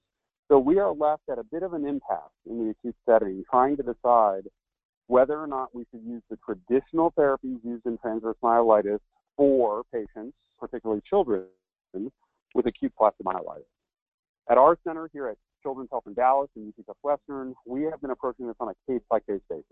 So 0.48 0.58
we 0.58 0.78
are 0.78 0.92
left 0.94 1.22
at 1.30 1.38
a 1.38 1.44
bit 1.44 1.64
of 1.64 1.72
an 1.72 1.84
impasse 1.84 2.30
in 2.48 2.64
the 2.64 2.70
acute 2.70 2.96
setting, 3.08 3.42
trying 3.50 3.76
to 3.78 3.82
decide 3.82 4.44
whether 5.06 5.38
or 5.38 5.46
not 5.46 5.74
we 5.74 5.84
should 5.90 6.02
use 6.04 6.22
the 6.30 6.38
traditional 6.44 7.12
therapies 7.12 7.58
used 7.64 7.86
in 7.86 7.98
transverse 7.98 8.36
myelitis 8.42 9.00
for 9.36 9.82
patients, 9.92 10.36
particularly 10.58 11.02
children, 11.08 11.44
with 12.54 12.66
acute 12.66 12.92
flaccid 12.96 13.26
myelitis. 13.26 13.64
At 14.50 14.58
our 14.58 14.78
center 14.84 15.08
here 15.12 15.28
at 15.28 15.36
Children's 15.62 15.88
Health 15.90 16.04
in 16.06 16.14
Dallas 16.14 16.50
and 16.56 16.72
UT 16.78 16.84
Southwestern, 16.86 17.54
we 17.66 17.82
have 17.82 18.00
been 18.00 18.10
approaching 18.10 18.46
this 18.46 18.56
on 18.60 18.68
a 18.68 18.92
case 18.92 19.02
by 19.10 19.20
case 19.20 19.40
basis 19.48 19.64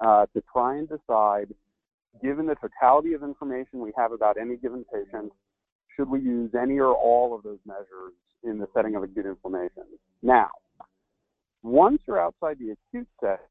uh, 0.00 0.26
to 0.34 0.42
try 0.52 0.76
and 0.76 0.88
decide, 0.88 1.52
given 2.22 2.46
the 2.46 2.54
totality 2.56 3.12
of 3.14 3.22
information 3.22 3.80
we 3.80 3.92
have 3.96 4.12
about 4.12 4.36
any 4.40 4.56
given 4.56 4.84
patient, 4.92 5.32
should 5.96 6.08
we 6.08 6.20
use 6.20 6.52
any 6.60 6.78
or 6.78 6.94
all 6.94 7.34
of 7.34 7.42
those 7.42 7.58
measures 7.66 8.14
in 8.44 8.58
the 8.58 8.66
setting 8.74 8.94
of 8.94 9.02
acute 9.02 9.26
inflammation. 9.26 9.84
Now, 10.22 10.48
once 11.62 12.00
you're 12.06 12.20
outside 12.20 12.56
the 12.58 12.70
acute 12.70 13.08
setting, 13.20 13.44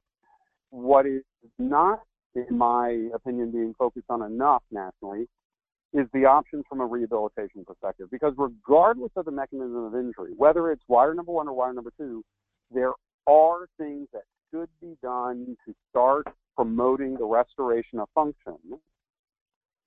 what 0.69 1.05
is 1.05 1.23
not, 1.57 2.01
in 2.35 2.57
my 2.57 3.09
opinion, 3.13 3.51
being 3.51 3.73
focused 3.77 4.09
on 4.09 4.21
enough 4.21 4.63
nationally 4.71 5.27
is 5.93 6.07
the 6.13 6.25
options 6.25 6.63
from 6.69 6.81
a 6.81 6.85
rehabilitation 6.85 7.65
perspective. 7.65 8.07
Because 8.11 8.33
regardless 8.38 9.11
of 9.15 9.25
the 9.25 9.31
mechanism 9.31 9.83
of 9.83 9.95
injury, 9.95 10.33
whether 10.38 10.71
it's 10.71 10.83
wire 10.88 11.13
number 11.13 11.31
one 11.31 11.47
or 11.47 11.53
wire 11.53 11.73
number 11.73 11.91
two, 11.97 12.23
there 12.71 12.93
are 13.27 13.67
things 13.77 14.07
that 14.13 14.23
should 14.51 14.69
be 14.81 14.95
done 15.01 15.57
to 15.65 15.73
start 15.89 16.27
promoting 16.55 17.15
the 17.15 17.25
restoration 17.25 17.99
of 17.99 18.09
function. 18.13 18.57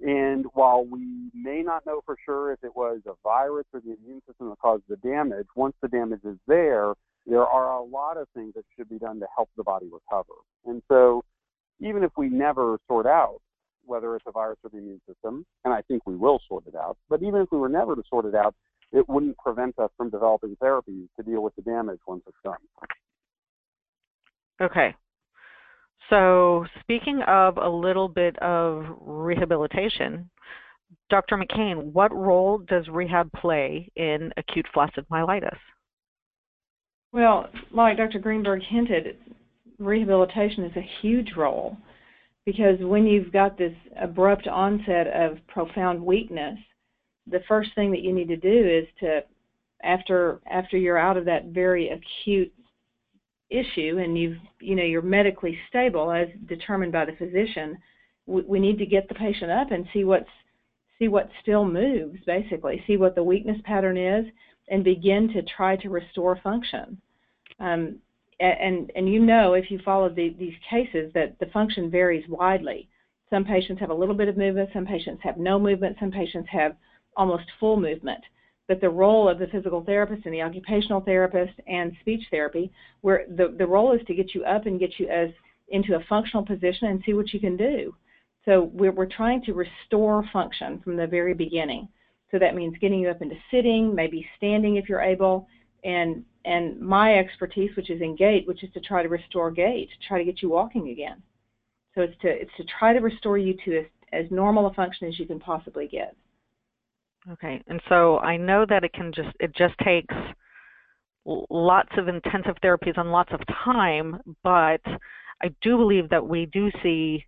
And 0.00 0.46
while 0.54 0.84
we 0.84 1.30
may 1.32 1.62
not 1.62 1.86
know 1.86 2.00
for 2.04 2.16
sure 2.24 2.52
if 2.52 2.64
it 2.64 2.74
was 2.74 3.00
a 3.06 3.12
virus 3.22 3.66
or 3.72 3.80
the 3.80 3.96
immune 4.02 4.22
system 4.26 4.48
that 4.48 4.58
caused 4.58 4.82
the 4.88 4.96
damage, 4.96 5.46
once 5.54 5.76
the 5.80 5.88
damage 5.88 6.24
is 6.24 6.38
there, 6.48 6.94
there 7.26 7.46
are 7.46 7.78
a 7.78 7.82
lot 7.82 8.16
of 8.16 8.28
things 8.34 8.54
that 8.54 8.64
should 8.76 8.88
be 8.88 8.98
done 8.98 9.20
to 9.20 9.26
help 9.34 9.48
the 9.56 9.62
body 9.62 9.86
recover. 9.86 10.34
And 10.66 10.82
so, 10.88 11.22
even 11.80 12.02
if 12.02 12.12
we 12.16 12.28
never 12.28 12.78
sort 12.88 13.06
out 13.06 13.40
whether 13.84 14.14
it's 14.14 14.24
a 14.26 14.32
virus 14.32 14.58
or 14.64 14.70
the 14.70 14.78
immune 14.78 15.00
system, 15.08 15.44
and 15.64 15.74
I 15.74 15.82
think 15.82 16.06
we 16.06 16.16
will 16.16 16.40
sort 16.48 16.66
it 16.66 16.74
out. 16.74 16.96
But 17.08 17.22
even 17.22 17.40
if 17.40 17.48
we 17.50 17.58
were 17.58 17.68
never 17.68 17.96
to 17.96 18.02
sort 18.08 18.26
it 18.26 18.34
out, 18.34 18.54
it 18.92 19.08
wouldn't 19.08 19.38
prevent 19.38 19.78
us 19.78 19.90
from 19.96 20.10
developing 20.10 20.56
therapies 20.62 21.08
to 21.16 21.22
deal 21.24 21.42
with 21.42 21.54
the 21.56 21.62
damage 21.62 21.98
once 22.06 22.22
it's 22.26 22.36
done. 22.44 22.56
Okay. 24.60 24.94
So, 26.10 26.66
speaking 26.80 27.22
of 27.26 27.56
a 27.56 27.68
little 27.68 28.08
bit 28.08 28.38
of 28.40 28.84
rehabilitation, 29.00 30.28
Dr. 31.08 31.36
McCain, 31.36 31.92
what 31.92 32.14
role 32.14 32.58
does 32.58 32.86
rehab 32.88 33.32
play 33.32 33.90
in 33.96 34.32
acute 34.36 34.66
flaccid 34.74 35.06
myelitis? 35.10 35.56
Well, 37.12 37.48
like 37.70 37.98
Dr. 37.98 38.18
Greenberg 38.18 38.62
hinted, 38.62 39.18
rehabilitation 39.78 40.64
is 40.64 40.76
a 40.76 40.90
huge 41.02 41.32
role 41.36 41.76
because 42.46 42.78
when 42.80 43.06
you've 43.06 43.32
got 43.32 43.58
this 43.58 43.74
abrupt 44.00 44.48
onset 44.48 45.06
of 45.08 45.38
profound 45.46 46.04
weakness, 46.04 46.58
the 47.30 47.40
first 47.46 47.70
thing 47.74 47.90
that 47.90 48.00
you 48.02 48.12
need 48.12 48.28
to 48.28 48.36
do 48.36 48.68
is 48.68 48.86
to 49.00 49.20
after 49.84 50.40
after 50.50 50.76
you're 50.76 50.98
out 50.98 51.16
of 51.16 51.24
that 51.24 51.46
very 51.46 51.90
acute 51.90 52.52
issue 53.50 53.98
and 53.98 54.16
you've 54.16 54.38
you 54.60 54.74
know 54.74 54.82
you're 54.82 55.02
medically 55.02 55.58
stable 55.68 56.10
as 56.10 56.28
determined 56.48 56.92
by 56.92 57.04
the 57.04 57.12
physician 57.12 57.76
we, 58.26 58.42
we 58.42 58.60
need 58.60 58.78
to 58.78 58.86
get 58.86 59.08
the 59.08 59.14
patient 59.14 59.50
up 59.50 59.70
and 59.72 59.86
see 59.92 60.04
what's 60.04 60.28
see 60.98 61.08
what 61.08 61.28
still 61.42 61.64
moves 61.64 62.18
basically 62.26 62.82
see 62.86 62.96
what 62.96 63.14
the 63.14 63.22
weakness 63.22 63.58
pattern 63.64 63.96
is 63.96 64.24
and 64.68 64.84
begin 64.84 65.32
to 65.32 65.42
try 65.42 65.76
to 65.76 65.88
restore 65.88 66.38
function 66.42 67.00
um, 67.60 67.98
and 68.40 68.90
and 68.96 69.08
you 69.08 69.20
know 69.20 69.54
if 69.54 69.70
you 69.70 69.78
follow 69.84 70.08
the, 70.08 70.34
these 70.38 70.54
cases 70.68 71.12
that 71.14 71.38
the 71.38 71.46
function 71.46 71.90
varies 71.90 72.24
widely. 72.28 72.88
Some 73.30 73.44
patients 73.44 73.80
have 73.80 73.90
a 73.90 73.94
little 73.94 74.14
bit 74.14 74.28
of 74.28 74.36
movement, 74.36 74.70
some 74.74 74.84
patients 74.84 75.22
have 75.22 75.38
no 75.38 75.58
movement, 75.58 75.96
some 75.98 76.10
patients 76.10 76.48
have 76.50 76.76
almost 77.16 77.44
full 77.58 77.80
movement. 77.80 78.22
But 78.68 78.80
the 78.80 78.90
role 78.90 79.28
of 79.28 79.38
the 79.38 79.46
physical 79.46 79.82
therapist 79.82 80.26
and 80.26 80.34
the 80.34 80.42
occupational 80.42 81.00
therapist 81.00 81.54
and 81.66 81.92
speech 82.00 82.22
therapy, 82.30 82.70
where 83.00 83.24
the, 83.28 83.54
the 83.56 83.66
role 83.66 83.92
is 83.92 84.00
to 84.06 84.14
get 84.14 84.34
you 84.34 84.44
up 84.44 84.66
and 84.66 84.78
get 84.78 84.98
you 84.98 85.08
as 85.08 85.30
into 85.68 85.96
a 85.96 86.04
functional 86.08 86.44
position 86.44 86.88
and 86.88 87.02
see 87.06 87.14
what 87.14 87.32
you 87.32 87.40
can 87.40 87.56
do. 87.56 87.94
So 88.44 88.70
we're, 88.72 88.92
we're 88.92 89.06
trying 89.06 89.42
to 89.44 89.54
restore 89.54 90.24
function 90.32 90.80
from 90.80 90.96
the 90.96 91.06
very 91.06 91.32
beginning. 91.32 91.88
So 92.32 92.38
that 92.38 92.54
means 92.54 92.76
getting 92.80 93.00
you 93.00 93.10
up 93.10 93.22
into 93.22 93.36
sitting, 93.50 93.94
maybe 93.94 94.26
standing 94.38 94.76
if 94.76 94.88
you're 94.88 95.02
able, 95.02 95.46
and 95.84 96.24
and 96.44 96.80
my 96.80 97.18
expertise, 97.18 97.70
which 97.76 97.90
is 97.90 98.00
in 98.00 98.16
gait, 98.16 98.48
which 98.48 98.64
is 98.64 98.72
to 98.72 98.80
try 98.80 99.02
to 99.02 99.08
restore 99.08 99.50
gait, 99.50 99.88
to 99.90 100.08
try 100.08 100.18
to 100.18 100.24
get 100.24 100.42
you 100.42 100.48
walking 100.48 100.88
again. 100.88 101.22
So 101.94 102.00
it's 102.00 102.18
to 102.22 102.28
it's 102.28 102.50
to 102.56 102.64
try 102.78 102.94
to 102.94 103.00
restore 103.00 103.38
you 103.38 103.54
to 103.64 103.80
as, 103.80 103.84
as 104.12 104.30
normal 104.30 104.66
a 104.66 104.74
function 104.74 105.08
as 105.08 105.18
you 105.18 105.26
can 105.26 105.38
possibly 105.38 105.86
get. 105.86 106.16
Okay, 107.30 107.62
and 107.68 107.80
so 107.88 108.18
I 108.18 108.36
know 108.36 108.66
that 108.68 108.82
it 108.82 108.92
can 108.94 109.12
just 109.14 109.28
it 109.38 109.54
just 109.54 109.74
takes 109.84 110.14
lots 111.24 111.90
of 111.96 112.08
intensive 112.08 112.56
therapies 112.64 112.98
and 112.98 113.12
lots 113.12 113.32
of 113.32 113.40
time, 113.64 114.18
but 114.42 114.80
I 115.42 115.54
do 115.60 115.76
believe 115.76 116.08
that 116.08 116.26
we 116.26 116.46
do 116.46 116.70
see 116.82 117.24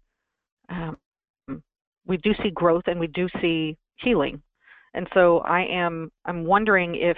um, 0.70 0.96
we 2.06 2.16
do 2.16 2.32
see 2.42 2.50
growth 2.50 2.84
and 2.86 2.98
we 2.98 3.06
do 3.06 3.28
see 3.40 3.76
healing. 3.96 4.42
And 4.94 5.08
so 5.12 5.38
I 5.40 5.64
am 5.64 6.10
I'm 6.24 6.44
wondering 6.44 6.94
if 6.94 7.16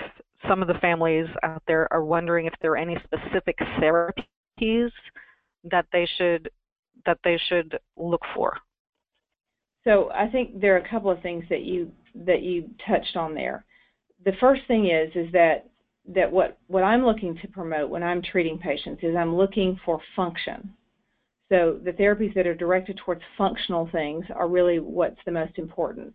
some 0.48 0.62
of 0.62 0.68
the 0.68 0.78
families 0.80 1.26
out 1.42 1.62
there 1.66 1.88
are 1.92 2.04
wondering 2.04 2.46
if 2.46 2.54
there 2.60 2.72
are 2.72 2.76
any 2.76 2.96
specific 3.04 3.56
therapies 3.80 4.90
that 5.64 5.86
they 5.92 6.08
should 6.18 6.50
that 7.04 7.18
they 7.22 7.38
should 7.48 7.78
look 7.96 8.22
for. 8.34 8.56
So 9.84 10.10
I 10.12 10.28
think 10.28 10.60
there 10.60 10.74
are 10.74 10.78
a 10.78 10.88
couple 10.88 11.10
of 11.10 11.22
things 11.22 11.44
that 11.50 11.62
you 11.62 11.92
that 12.26 12.42
you 12.42 12.68
touched 12.88 13.16
on 13.16 13.34
there. 13.34 13.64
The 14.24 14.32
first 14.40 14.62
thing 14.66 14.86
is 14.86 15.10
is 15.14 15.30
that 15.32 15.68
that 16.14 16.30
what 16.30 16.58
what 16.68 16.82
I'm 16.82 17.04
looking 17.04 17.36
to 17.42 17.48
promote 17.48 17.90
when 17.90 18.02
I'm 18.02 18.22
treating 18.22 18.58
patients 18.58 19.02
is 19.02 19.14
I'm 19.14 19.36
looking 19.36 19.78
for 19.84 20.00
function. 20.14 20.72
So 21.48 21.78
the 21.84 21.92
therapies 21.92 22.34
that 22.34 22.46
are 22.46 22.54
directed 22.54 22.98
towards 23.04 23.22
functional 23.38 23.88
things 23.92 24.24
are 24.34 24.48
really 24.48 24.80
what's 24.80 25.20
the 25.24 25.32
most 25.32 25.58
important. 25.58 26.14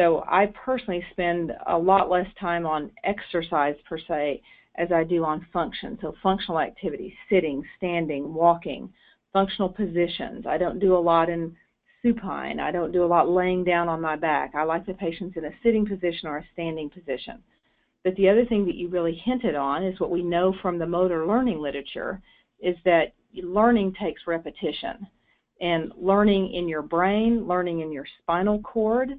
So 0.00 0.24
I 0.26 0.46
personally 0.64 1.04
spend 1.10 1.52
a 1.66 1.76
lot 1.76 2.08
less 2.08 2.26
time 2.40 2.64
on 2.64 2.90
exercise 3.04 3.74
per 3.86 3.98
se 3.98 4.40
as 4.78 4.90
I 4.90 5.04
do 5.04 5.26
on 5.26 5.46
function. 5.52 5.98
So 6.00 6.14
functional 6.22 6.58
activities, 6.58 7.12
sitting, 7.28 7.62
standing, 7.76 8.32
walking, 8.32 8.90
functional 9.34 9.68
positions. 9.68 10.46
I 10.48 10.56
don't 10.56 10.78
do 10.78 10.96
a 10.96 10.98
lot 10.98 11.28
in 11.28 11.54
supine. 12.00 12.60
I 12.60 12.70
don't 12.70 12.92
do 12.92 13.04
a 13.04 13.12
lot 13.12 13.28
laying 13.28 13.62
down 13.62 13.90
on 13.90 14.00
my 14.00 14.16
back. 14.16 14.54
I 14.54 14.62
like 14.62 14.86
the 14.86 14.94
patients 14.94 15.36
in 15.36 15.44
a 15.44 15.50
sitting 15.62 15.84
position 15.84 16.28
or 16.28 16.38
a 16.38 16.48
standing 16.54 16.88
position. 16.88 17.42
But 18.02 18.16
the 18.16 18.30
other 18.30 18.46
thing 18.46 18.64
that 18.64 18.76
you 18.76 18.88
really 18.88 19.20
hinted 19.22 19.54
on 19.54 19.84
is 19.84 20.00
what 20.00 20.10
we 20.10 20.22
know 20.22 20.54
from 20.62 20.78
the 20.78 20.86
motor 20.86 21.26
learning 21.26 21.60
literature 21.60 22.22
is 22.58 22.76
that 22.86 23.12
learning 23.34 23.96
takes 24.00 24.22
repetition. 24.26 25.06
And 25.60 25.92
learning 25.94 26.54
in 26.54 26.70
your 26.70 26.80
brain, 26.80 27.46
learning 27.46 27.80
in 27.80 27.92
your 27.92 28.06
spinal 28.22 28.60
cord, 28.62 29.10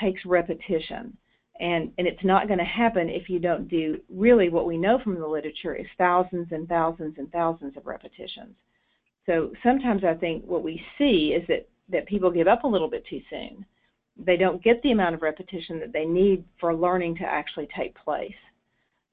takes 0.00 0.24
repetition. 0.24 1.16
And, 1.60 1.92
and 1.98 2.06
it's 2.06 2.24
not 2.24 2.46
going 2.46 2.58
to 2.58 2.64
happen 2.64 3.10
if 3.10 3.28
you 3.28 3.38
don't 3.38 3.68
do 3.68 4.00
really 4.08 4.48
what 4.48 4.66
we 4.66 4.78
know 4.78 4.98
from 5.02 5.18
the 5.18 5.26
literature 5.26 5.74
is 5.74 5.86
thousands 5.98 6.48
and 6.52 6.66
thousands 6.66 7.16
and 7.18 7.30
thousands 7.30 7.76
of 7.76 7.86
repetitions. 7.86 8.54
So 9.26 9.52
sometimes 9.62 10.02
I 10.02 10.14
think 10.14 10.44
what 10.46 10.64
we 10.64 10.82
see 10.96 11.34
is 11.38 11.46
that, 11.48 11.68
that 11.90 12.06
people 12.06 12.30
give 12.30 12.48
up 12.48 12.64
a 12.64 12.68
little 12.68 12.88
bit 12.88 13.04
too 13.10 13.20
soon. 13.28 13.66
They 14.16 14.38
don't 14.38 14.62
get 14.62 14.82
the 14.82 14.92
amount 14.92 15.14
of 15.14 15.22
repetition 15.22 15.78
that 15.80 15.92
they 15.92 16.06
need 16.06 16.44
for 16.58 16.74
learning 16.74 17.16
to 17.16 17.24
actually 17.24 17.68
take 17.76 17.94
place. 17.94 18.32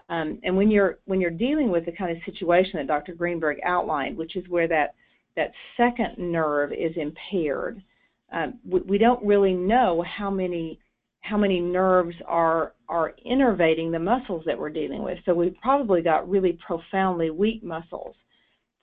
Um, 0.10 0.40
and 0.44 0.56
when 0.56 0.72
you're 0.72 1.00
when 1.06 1.20
you're 1.20 1.30
dealing 1.30 1.70
with 1.70 1.86
the 1.86 1.92
kind 1.92 2.16
of 2.16 2.24
situation 2.24 2.78
that 2.78 2.88
Dr. 2.88 3.14
Greenberg 3.14 3.58
outlined, 3.66 4.18
which 4.18 4.38
is 4.38 4.48
where 4.48 4.68
that 4.70 4.96
that 5.36 5.52
second 5.76 6.18
nerve 6.18 6.72
is 6.72 6.96
impaired, 6.96 7.82
um, 8.32 8.60
we, 8.66 8.82
we, 8.82 8.98
don't 8.98 9.24
really 9.26 9.54
know 9.54 10.04
how 10.04 10.30
many 10.30 10.80
how 11.22 11.38
many 11.38 11.60
nerves 11.60 12.16
are 12.26 12.74
are 12.90 13.14
innervating 13.26 13.92
the 13.92 14.00
muscles 14.00 14.44
that 14.46 14.58
we're 14.58 14.70
dealing 14.70 15.04
with. 15.04 15.18
So 15.26 15.34
we've 15.34 15.56
probably 15.62 16.02
got 16.02 16.30
really 16.30 16.58
profoundly 16.66 17.30
weak 17.30 17.64
muscles. 17.64 18.16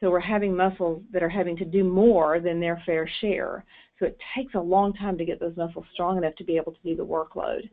So 0.01 0.11
we're 0.11 0.21
having 0.21 0.55
muscles 0.55 1.03
that 1.12 1.23
are 1.23 1.29
having 1.29 1.57
to 1.57 1.64
do 1.64 1.85
more 1.85 2.40
than 2.40 2.61
their 2.61 2.83
fair 2.85 3.09
share. 3.21 3.64
So 3.99 4.07
it 4.07 4.19
takes 4.37 4.55
a 4.55 4.61
long 4.61 4.92
time 4.92 5.16
to 5.16 5.25
get 5.25 5.40
those 5.40 5.57
muscles 5.57 5.87
strong 5.95 6.19
enough 6.19 6.35
to 6.37 6.45
be 6.45 6.57
able 6.57 6.73
to 6.73 6.83
do 6.85 6.97
the 6.97 7.07
workload. 7.07 7.69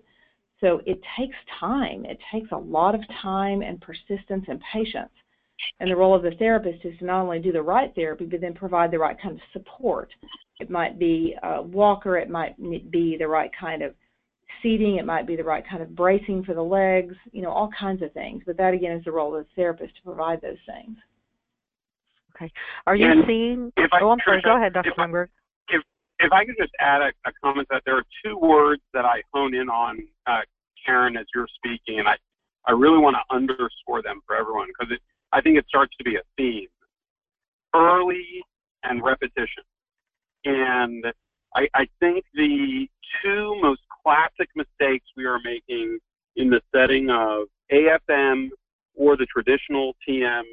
So 0.61 0.81
it 0.85 1.01
takes 1.17 1.35
time. 1.59 2.05
It 2.05 2.19
takes 2.31 2.51
a 2.51 2.57
lot 2.57 2.95
of 2.95 3.01
time 3.21 3.61
and 3.61 3.81
persistence 3.81 4.45
and 4.47 4.61
patience. 4.71 5.09
And 5.79 5.89
the 5.89 5.95
role 5.95 6.15
of 6.15 6.23
the 6.23 6.31
therapist 6.31 6.85
is 6.85 6.97
to 6.99 7.05
not 7.05 7.21
only 7.21 7.39
do 7.39 7.51
the 7.51 7.61
right 7.61 7.93
therapy, 7.95 8.25
but 8.25 8.41
then 8.41 8.53
provide 8.53 8.91
the 8.91 8.99
right 8.99 9.17
kind 9.21 9.35
of 9.35 9.41
support 9.53 10.09
it 10.61 10.69
might 10.69 10.99
be 10.99 11.35
a 11.41 11.61
walker, 11.61 12.17
it 12.17 12.29
might 12.29 12.55
be 12.91 13.17
the 13.17 13.27
right 13.27 13.49
kind 13.59 13.81
of 13.81 13.95
seating, 14.61 14.97
it 14.97 15.05
might 15.05 15.25
be 15.25 15.35
the 15.35 15.43
right 15.43 15.63
kind 15.67 15.81
of 15.81 15.95
bracing 15.95 16.43
for 16.43 16.53
the 16.53 16.61
legs, 16.61 17.15
you 17.31 17.41
know, 17.41 17.49
all 17.49 17.69
kinds 17.77 18.03
of 18.03 18.13
things. 18.13 18.43
But 18.45 18.57
that 18.57 18.75
again 18.75 18.91
is 18.91 19.03
the 19.03 19.11
role 19.11 19.35
of 19.35 19.43
the 19.43 19.49
therapist 19.55 19.95
to 19.95 20.01
provide 20.03 20.39
those 20.39 20.59
things. 20.67 20.97
Okay. 22.35 22.51
Are 22.85 22.95
you 22.95 23.07
and 23.07 23.23
seeing? 23.25 23.73
If 23.75 23.89
I, 23.91 23.99
oh, 24.01 24.11
I'm 24.11 24.19
sorry. 24.23 24.41
Go 24.43 24.55
ahead, 24.55 24.73
Dr. 24.73 24.91
Greenberg. 24.95 25.29
If 25.69 25.81
if 26.19 26.31
I 26.31 26.45
could 26.45 26.55
just 26.59 26.73
add 26.79 27.01
a, 27.01 27.11
a, 27.27 27.31
comment 27.43 27.67
that 27.71 27.81
there 27.85 27.97
are 27.97 28.05
two 28.23 28.37
words 28.37 28.81
that 28.93 29.05
I 29.05 29.23
hone 29.33 29.55
in 29.55 29.67
on, 29.67 29.99
uh, 30.27 30.41
Karen, 30.85 31.17
as 31.17 31.25
you're 31.33 31.47
speaking, 31.55 31.99
and 31.99 32.07
I 32.07 32.15
I 32.67 32.71
really 32.71 32.99
want 32.99 33.15
to 33.15 33.35
underscore 33.35 34.03
them 34.03 34.21
for 34.27 34.35
everyone 34.35 34.67
because 34.67 34.93
it 34.93 35.01
I 35.33 35.41
think 35.41 35.57
it 35.57 35.65
starts 35.67 35.95
to 35.97 36.03
be 36.03 36.15
a 36.15 36.21
theme. 36.37 36.67
Early 37.75 38.43
and 38.83 39.01
repetition. 39.03 39.63
And 40.45 41.05
I, 41.55 41.67
I 41.73 41.87
think 41.99 42.25
the 42.33 42.87
two 43.23 43.55
most 43.61 43.81
classic 44.03 44.49
mistakes 44.55 45.05
we 45.15 45.25
are 45.25 45.39
making 45.43 45.99
in 46.35 46.49
the 46.49 46.61
setting 46.73 47.09
of 47.09 47.47
AFM 47.71 48.49
or 48.95 49.15
the 49.15 49.25
traditional 49.25 49.93
TM 50.07 50.43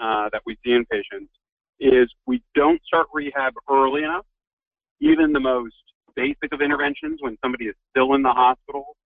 uh, 0.00 0.28
that 0.32 0.42
we 0.46 0.56
see 0.64 0.72
in 0.72 0.84
patients 0.86 1.30
is 1.78 2.12
we 2.26 2.42
don't 2.54 2.80
start 2.84 3.06
rehab 3.12 3.54
early 3.70 4.02
enough. 4.02 4.26
Even 5.00 5.32
the 5.32 5.40
most 5.40 5.74
basic 6.14 6.52
of 6.52 6.60
interventions 6.60 7.18
when 7.20 7.36
somebody 7.42 7.66
is 7.66 7.74
still 7.90 8.14
in 8.14 8.22
the 8.22 8.30
hospital, 8.30 8.96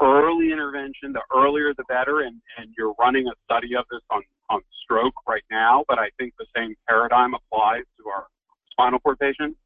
early 0.00 0.52
intervention, 0.52 1.12
the 1.12 1.22
earlier 1.34 1.72
the 1.76 1.84
better. 1.88 2.20
And, 2.20 2.40
and 2.58 2.68
you're 2.76 2.94
running 2.98 3.26
a 3.26 3.32
study 3.44 3.74
of 3.76 3.84
this 3.90 4.00
on, 4.10 4.22
on 4.50 4.60
stroke 4.84 5.14
right 5.28 5.44
now, 5.50 5.84
but 5.88 5.98
I 5.98 6.10
think 6.18 6.34
the 6.38 6.46
same 6.56 6.74
paradigm 6.88 7.34
applies 7.34 7.84
to 7.98 8.08
our 8.08 8.26
spinal 8.70 9.00
cord 9.00 9.18
patients, 9.18 9.58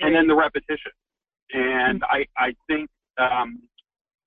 and 0.00 0.14
then 0.14 0.26
the 0.26 0.34
repetition. 0.34 0.92
And 1.52 2.02
I, 2.04 2.26
I 2.36 2.54
think 2.66 2.88
um, 3.18 3.62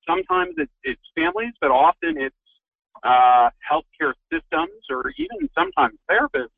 sometimes 0.08 0.56
it's, 0.58 0.72
it's 0.84 1.02
families, 1.16 1.54
but 1.62 1.72
often 1.72 2.18
it's 2.18 2.36
uh, 3.04 3.50
healthcare 3.70 4.14
systems 4.32 4.84
or 4.90 5.14
even 5.18 5.50
sometimes 5.58 5.98
therapists 6.10 6.50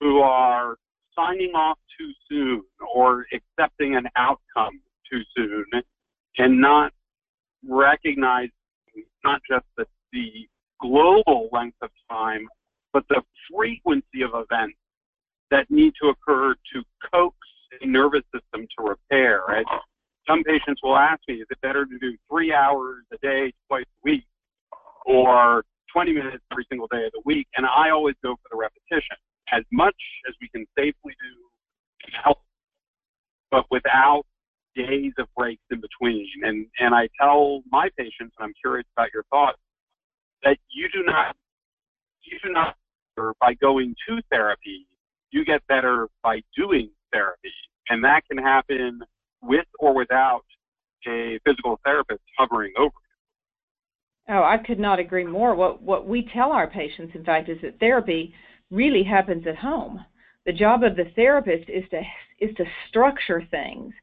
who 0.00 0.20
are 0.20 0.76
signing 1.14 1.52
off 1.54 1.78
too 1.98 2.10
soon 2.28 2.62
or 2.94 3.26
accepting 3.32 3.96
an 3.96 4.06
outcome 4.16 4.80
too 5.10 5.22
soon 5.36 5.64
and 6.38 6.60
not 6.60 6.92
recognizing 7.64 8.50
not 9.24 9.40
just 9.48 9.64
the, 9.76 9.86
the 10.12 10.48
global 10.80 11.48
length 11.52 11.76
of 11.82 11.90
time, 12.10 12.46
but 12.92 13.04
the 13.08 13.22
frequency 13.54 14.22
of 14.22 14.30
events 14.34 14.76
that 15.50 15.70
need 15.70 15.92
to 16.00 16.08
occur 16.08 16.54
to 16.72 16.82
coax 17.12 17.36
a 17.80 17.86
nervous 17.86 18.22
system 18.34 18.66
to 18.78 18.84
repair. 18.84 19.42
Right? 19.46 19.66
Some 20.28 20.42
patients 20.42 20.80
will 20.82 20.96
ask 20.96 21.20
me, 21.28 21.36
is 21.36 21.46
it 21.50 21.60
better 21.60 21.84
to 21.84 21.98
do 21.98 22.16
three 22.30 22.52
hours 22.52 23.04
a 23.12 23.18
day, 23.18 23.52
twice 23.68 23.84
a 23.84 24.00
week, 24.02 24.24
or 25.04 25.64
20 25.92 26.12
minutes 26.12 26.42
every 26.50 26.66
single 26.68 26.88
day 26.88 27.06
of 27.06 27.12
the 27.12 27.22
week? 27.24 27.46
And 27.56 27.66
I 27.66 27.90
always 27.90 28.16
go 28.22 28.34
for 28.34 28.48
the 28.50 28.56
repetition. 28.56 29.16
As 29.52 29.62
much 29.70 29.96
as 30.28 30.34
we 30.40 30.48
can 30.48 30.66
safely 30.76 31.14
do 31.20 32.10
to 32.10 32.16
help, 32.24 32.38
but 33.50 33.64
without 33.70 34.24
days 34.76 35.12
of 35.18 35.26
breaks 35.36 35.62
in 35.70 35.80
between. 35.80 36.28
And, 36.42 36.66
and 36.78 36.94
I 36.94 37.08
tell 37.20 37.62
my 37.72 37.88
patients, 37.96 38.34
and 38.38 38.40
I'm 38.40 38.52
curious 38.60 38.86
about 38.96 39.08
your 39.12 39.24
thoughts, 39.30 39.58
that 40.44 40.58
you 40.70 40.88
do 40.92 41.02
not, 41.04 41.34
you 42.22 42.38
do 42.44 42.52
not, 42.52 42.76
by 43.40 43.54
going 43.54 43.94
to 44.08 44.20
therapy, 44.30 44.86
you 45.30 45.44
get 45.44 45.66
better 45.68 46.08
by 46.22 46.42
doing 46.56 46.90
therapy. 47.12 47.52
And 47.88 48.04
that 48.04 48.22
can 48.30 48.38
happen 48.38 49.00
with 49.42 49.66
or 49.78 49.94
without 49.94 50.44
a 51.08 51.38
physical 51.44 51.80
therapist 51.84 52.20
hovering 52.38 52.72
over 52.76 52.86
you. 54.28 54.34
Oh, 54.34 54.42
I 54.42 54.58
could 54.58 54.78
not 54.78 54.98
agree 54.98 55.24
more. 55.24 55.54
What 55.54 55.82
what 55.82 56.08
we 56.08 56.28
tell 56.34 56.50
our 56.50 56.68
patients, 56.68 57.12
in 57.14 57.24
fact, 57.24 57.48
is 57.48 57.58
that 57.62 57.78
therapy 57.78 58.34
really 58.70 59.04
happens 59.04 59.46
at 59.46 59.56
home. 59.56 60.04
The 60.46 60.52
job 60.52 60.82
of 60.82 60.96
the 60.96 61.10
therapist 61.14 61.70
is 61.70 61.84
to 61.90 62.02
is 62.40 62.54
to 62.56 62.64
structure 62.88 63.42
things. 63.50 63.94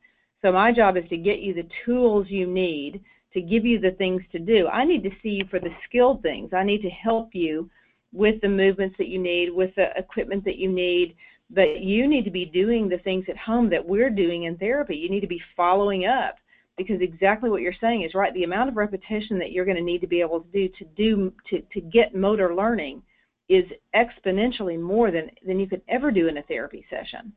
So 0.43 0.51
my 0.51 0.73
job 0.73 0.97
is 0.97 1.07
to 1.09 1.17
get 1.17 1.39
you 1.39 1.53
the 1.53 1.67
tools 1.85 2.27
you 2.29 2.45
need 2.45 3.01
to 3.33 3.41
give 3.41 3.65
you 3.65 3.79
the 3.79 3.91
things 3.91 4.21
to 4.31 4.39
do. 4.39 4.67
I 4.67 4.85
need 4.85 5.03
to 5.03 5.09
see 5.23 5.29
you 5.29 5.45
for 5.49 5.59
the 5.59 5.73
skilled 5.87 6.21
things. 6.21 6.51
I 6.53 6.63
need 6.63 6.81
to 6.83 6.89
help 6.89 7.29
you 7.33 7.69
with 8.11 8.39
the 8.41 8.49
movements 8.49 8.95
that 8.99 9.07
you 9.07 9.19
need, 9.19 9.51
with 9.51 9.73
the 9.75 9.87
equipment 9.97 10.45
that 10.45 10.57
you 10.57 10.71
need, 10.71 11.15
but 11.49 11.81
you 11.81 12.07
need 12.07 12.25
to 12.25 12.31
be 12.31 12.45
doing 12.45 12.87
the 12.87 12.99
things 12.99 13.25
at 13.27 13.37
home 13.37 13.69
that 13.71 13.83
we're 13.83 14.09
doing 14.09 14.43
in 14.43 14.57
therapy. 14.57 14.95
You 14.95 15.09
need 15.09 15.21
to 15.21 15.27
be 15.27 15.41
following 15.57 16.05
up 16.05 16.35
because 16.77 17.01
exactly 17.01 17.49
what 17.49 17.61
you're 17.61 17.73
saying 17.81 18.03
is 18.03 18.13
right. 18.13 18.33
The 18.33 18.43
amount 18.43 18.69
of 18.69 18.77
repetition 18.77 19.39
that 19.39 19.51
you're 19.51 19.65
going 19.65 19.77
to 19.77 19.83
need 19.83 20.01
to 20.01 20.07
be 20.07 20.21
able 20.21 20.41
to 20.41 20.51
do 20.51 20.67
to 20.77 20.85
do 20.95 21.33
to, 21.49 21.61
to 21.73 21.81
get 21.81 22.15
motor 22.15 22.53
learning 22.53 23.01
is 23.49 23.65
exponentially 23.95 24.79
more 24.79 25.09
than 25.09 25.29
than 25.45 25.59
you 25.59 25.67
could 25.67 25.81
ever 25.87 26.11
do 26.11 26.27
in 26.27 26.37
a 26.37 26.43
therapy 26.43 26.85
session. 26.89 27.33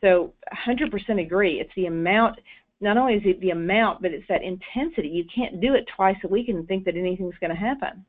So 0.00 0.32
100% 0.66 1.20
agree. 1.20 1.60
It's 1.60 1.70
the 1.76 1.86
amount. 1.86 2.38
Not 2.80 2.96
only 2.96 3.14
is 3.14 3.22
it 3.24 3.40
the 3.40 3.50
amount, 3.50 4.02
but 4.02 4.12
it's 4.12 4.28
that 4.28 4.42
intensity. 4.42 5.08
You 5.08 5.24
can't 5.34 5.60
do 5.60 5.74
it 5.74 5.86
twice 5.94 6.16
a 6.24 6.28
week 6.28 6.48
and 6.48 6.66
think 6.66 6.84
that 6.84 6.96
anything's 6.96 7.38
going 7.40 7.54
to 7.54 7.56
happen. 7.56 8.04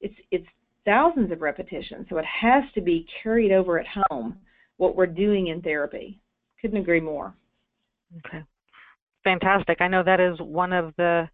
It's 0.00 0.14
it's 0.30 0.46
thousands 0.84 1.30
of 1.32 1.40
repetitions, 1.40 2.06
so 2.08 2.18
it 2.18 2.24
has 2.24 2.64
to 2.74 2.80
be 2.80 3.06
carried 3.22 3.52
over 3.52 3.78
at 3.78 3.86
home. 4.08 4.38
What 4.76 4.96
we're 4.96 5.06
doing 5.06 5.48
in 5.48 5.60
therapy. 5.60 6.20
Couldn't 6.60 6.78
agree 6.78 7.00
more. 7.00 7.34
Okay 8.26 8.44
fantastic. 9.28 9.80
I 9.80 9.88
know 9.88 10.02
that 10.02 10.20
is 10.20 10.38
one 10.40 10.72
of 10.72 10.94
the 10.96 11.28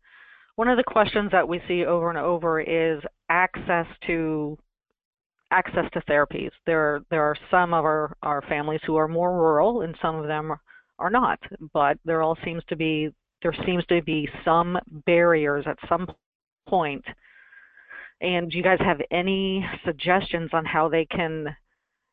one 0.57 0.69
of 0.69 0.77
the 0.77 0.85
questions 0.85 1.31
that 1.33 1.49
we 1.49 1.61
see 1.67 1.85
over 1.85 2.11
and 2.11 2.19
over 2.19 2.61
is 2.61 3.03
access 3.29 3.87
to 4.07 4.57
access 5.55 5.85
to 5.93 6.01
therapies. 6.03 6.51
There 6.67 7.01
there 7.11 7.23
are 7.23 7.37
some 7.51 7.73
of 7.75 7.85
our, 7.85 8.17
our 8.23 8.43
families 8.43 8.81
who 8.87 8.97
are 8.97 9.09
more 9.09 9.33
rural 9.33 9.83
and 9.83 9.97
some 10.03 10.17
of 10.17 10.27
them 10.27 10.53
are 10.99 11.11
not, 11.11 11.39
but 11.73 11.99
there 12.05 12.23
all 12.23 12.37
seems 12.45 12.63
to 12.69 12.77
be 12.77 13.11
there 13.43 13.55
seems 13.67 13.85
to 13.87 14.03
be 14.03 14.29
some 14.45 14.79
barriers 15.07 15.65
at 15.67 15.79
some 15.89 16.07
point. 16.69 17.05
And 18.21 18.51
do 18.51 18.57
you 18.57 18.63
guys 18.63 18.79
have 18.81 19.01
any 19.11 19.67
suggestions 19.85 20.51
on 20.53 20.65
how 20.65 20.89
they 20.89 21.05
can 21.07 21.55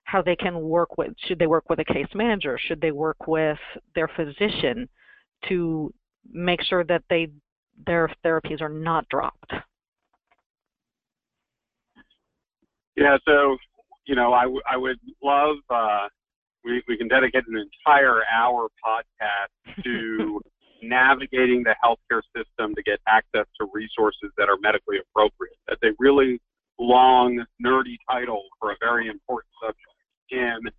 how 0.04 0.22
they 0.22 0.36
can 0.36 0.60
work 0.60 0.98
with 0.98 1.14
should 1.28 1.40
they 1.40 1.48
work 1.48 1.70
with 1.70 1.80
a 1.80 1.86
case 1.86 2.14
manager? 2.14 2.60
Should 2.68 2.82
they 2.82 2.92
work 2.92 3.28
with 3.28 3.60
their 3.96 4.10
physician? 4.10 4.90
to 5.48 5.94
make 6.32 6.62
sure 6.64 6.84
that 6.84 7.04
they 7.10 7.30
their 7.86 8.10
therapies 8.24 8.62
are 8.62 8.70
not 8.70 9.08
dropped? 9.10 9.54
Yeah, 12.96 13.18
so 13.28 13.58
you 14.06 14.16
know, 14.16 14.34
I, 14.34 14.44
w- 14.44 14.62
I 14.70 14.78
would 14.78 15.00
love 15.24 15.58
uh, 15.70 16.08
we 16.64 16.84
we 16.88 16.98
can 16.98 17.08
dedicate 17.08 17.44
an 17.48 17.58
entire 17.58 18.22
hour 18.32 18.68
podcast 18.86 19.84
to 19.84 20.42
navigating 20.82 21.64
the 21.64 21.76
healthcare 21.84 22.22
system 22.36 22.74
to 22.76 22.84
get 22.84 23.00
access 23.08 23.46
to 23.60 23.68
resources 23.74 24.32
that 24.38 24.50
are 24.50 24.58
medically 24.62 24.98
appropriate. 24.98 25.56
That's 25.68 25.82
a 25.84 25.92
really 26.00 26.42
long, 26.80 27.46
nerdy 27.64 27.98
title 28.10 28.44
for 28.60 28.72
a 28.72 28.76
very 28.82 29.08
important 29.08 29.52
subject. 29.62 29.88
And 30.32 30.72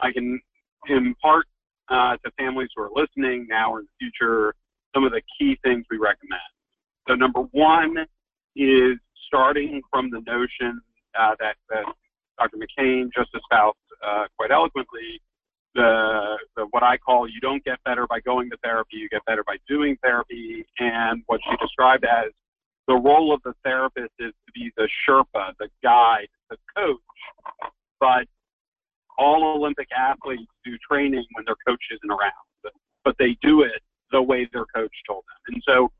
I 0.00 0.12
can 0.12 0.40
impart 0.88 1.46
uh, 1.88 2.16
to 2.24 2.30
families 2.38 2.68
who 2.76 2.82
are 2.82 2.90
listening 2.94 3.46
now 3.48 3.72
or 3.72 3.80
in 3.80 3.86
the 3.86 4.10
future 4.10 4.54
some 4.94 5.04
of 5.04 5.12
the 5.12 5.22
key 5.38 5.58
things 5.64 5.84
we 5.90 5.98
recommend. 5.98 6.40
So, 7.08 7.14
number 7.14 7.40
one 7.52 7.96
is 8.56 8.98
starting 9.26 9.82
from 9.90 10.10
the 10.10 10.20
notion 10.26 10.80
uh, 11.18 11.34
that, 11.40 11.56
that 11.70 11.84
Dr. 12.38 12.56
McCain 12.56 13.08
just 13.16 13.30
espoused 13.34 13.76
uh, 14.04 14.26
quite 14.36 14.50
eloquently. 14.50 15.20
The, 15.74 16.38
the 16.56 16.66
what 16.70 16.82
I 16.82 16.96
call 16.96 17.28
you 17.28 17.38
don't 17.40 17.62
get 17.64 17.78
better 17.84 18.06
by 18.06 18.20
going 18.20 18.48
to 18.50 18.56
therapy, 18.64 18.96
you 18.96 19.08
get 19.10 19.24
better 19.26 19.44
by 19.44 19.56
doing 19.68 19.98
therapy, 20.02 20.64
and 20.78 21.22
what 21.26 21.40
she 21.44 21.54
described 21.58 22.04
as 22.04 22.32
the 22.88 22.94
role 22.94 23.34
of 23.34 23.42
the 23.44 23.52
therapist 23.64 24.12
is 24.18 24.32
to 24.46 24.52
be 24.54 24.70
the 24.76 24.88
Sherpa, 25.06 25.52
the 25.58 25.68
guide, 25.82 26.28
the 26.50 26.56
coach, 26.76 26.98
but 28.00 28.26
all 29.18 29.56
Olympic 29.56 29.88
athletes 29.96 30.50
do 30.64 30.78
training 30.90 31.24
when 31.32 31.44
their 31.44 31.56
coach 31.66 31.82
isn't 31.90 32.10
around, 32.10 32.72
but 33.04 33.16
they 33.18 33.36
do 33.42 33.62
it 33.62 33.82
the 34.12 34.22
way 34.22 34.48
their 34.52 34.66
coach 34.74 34.92
told 35.06 35.24
them. 35.24 35.54
And 35.54 35.62
so 35.66 35.90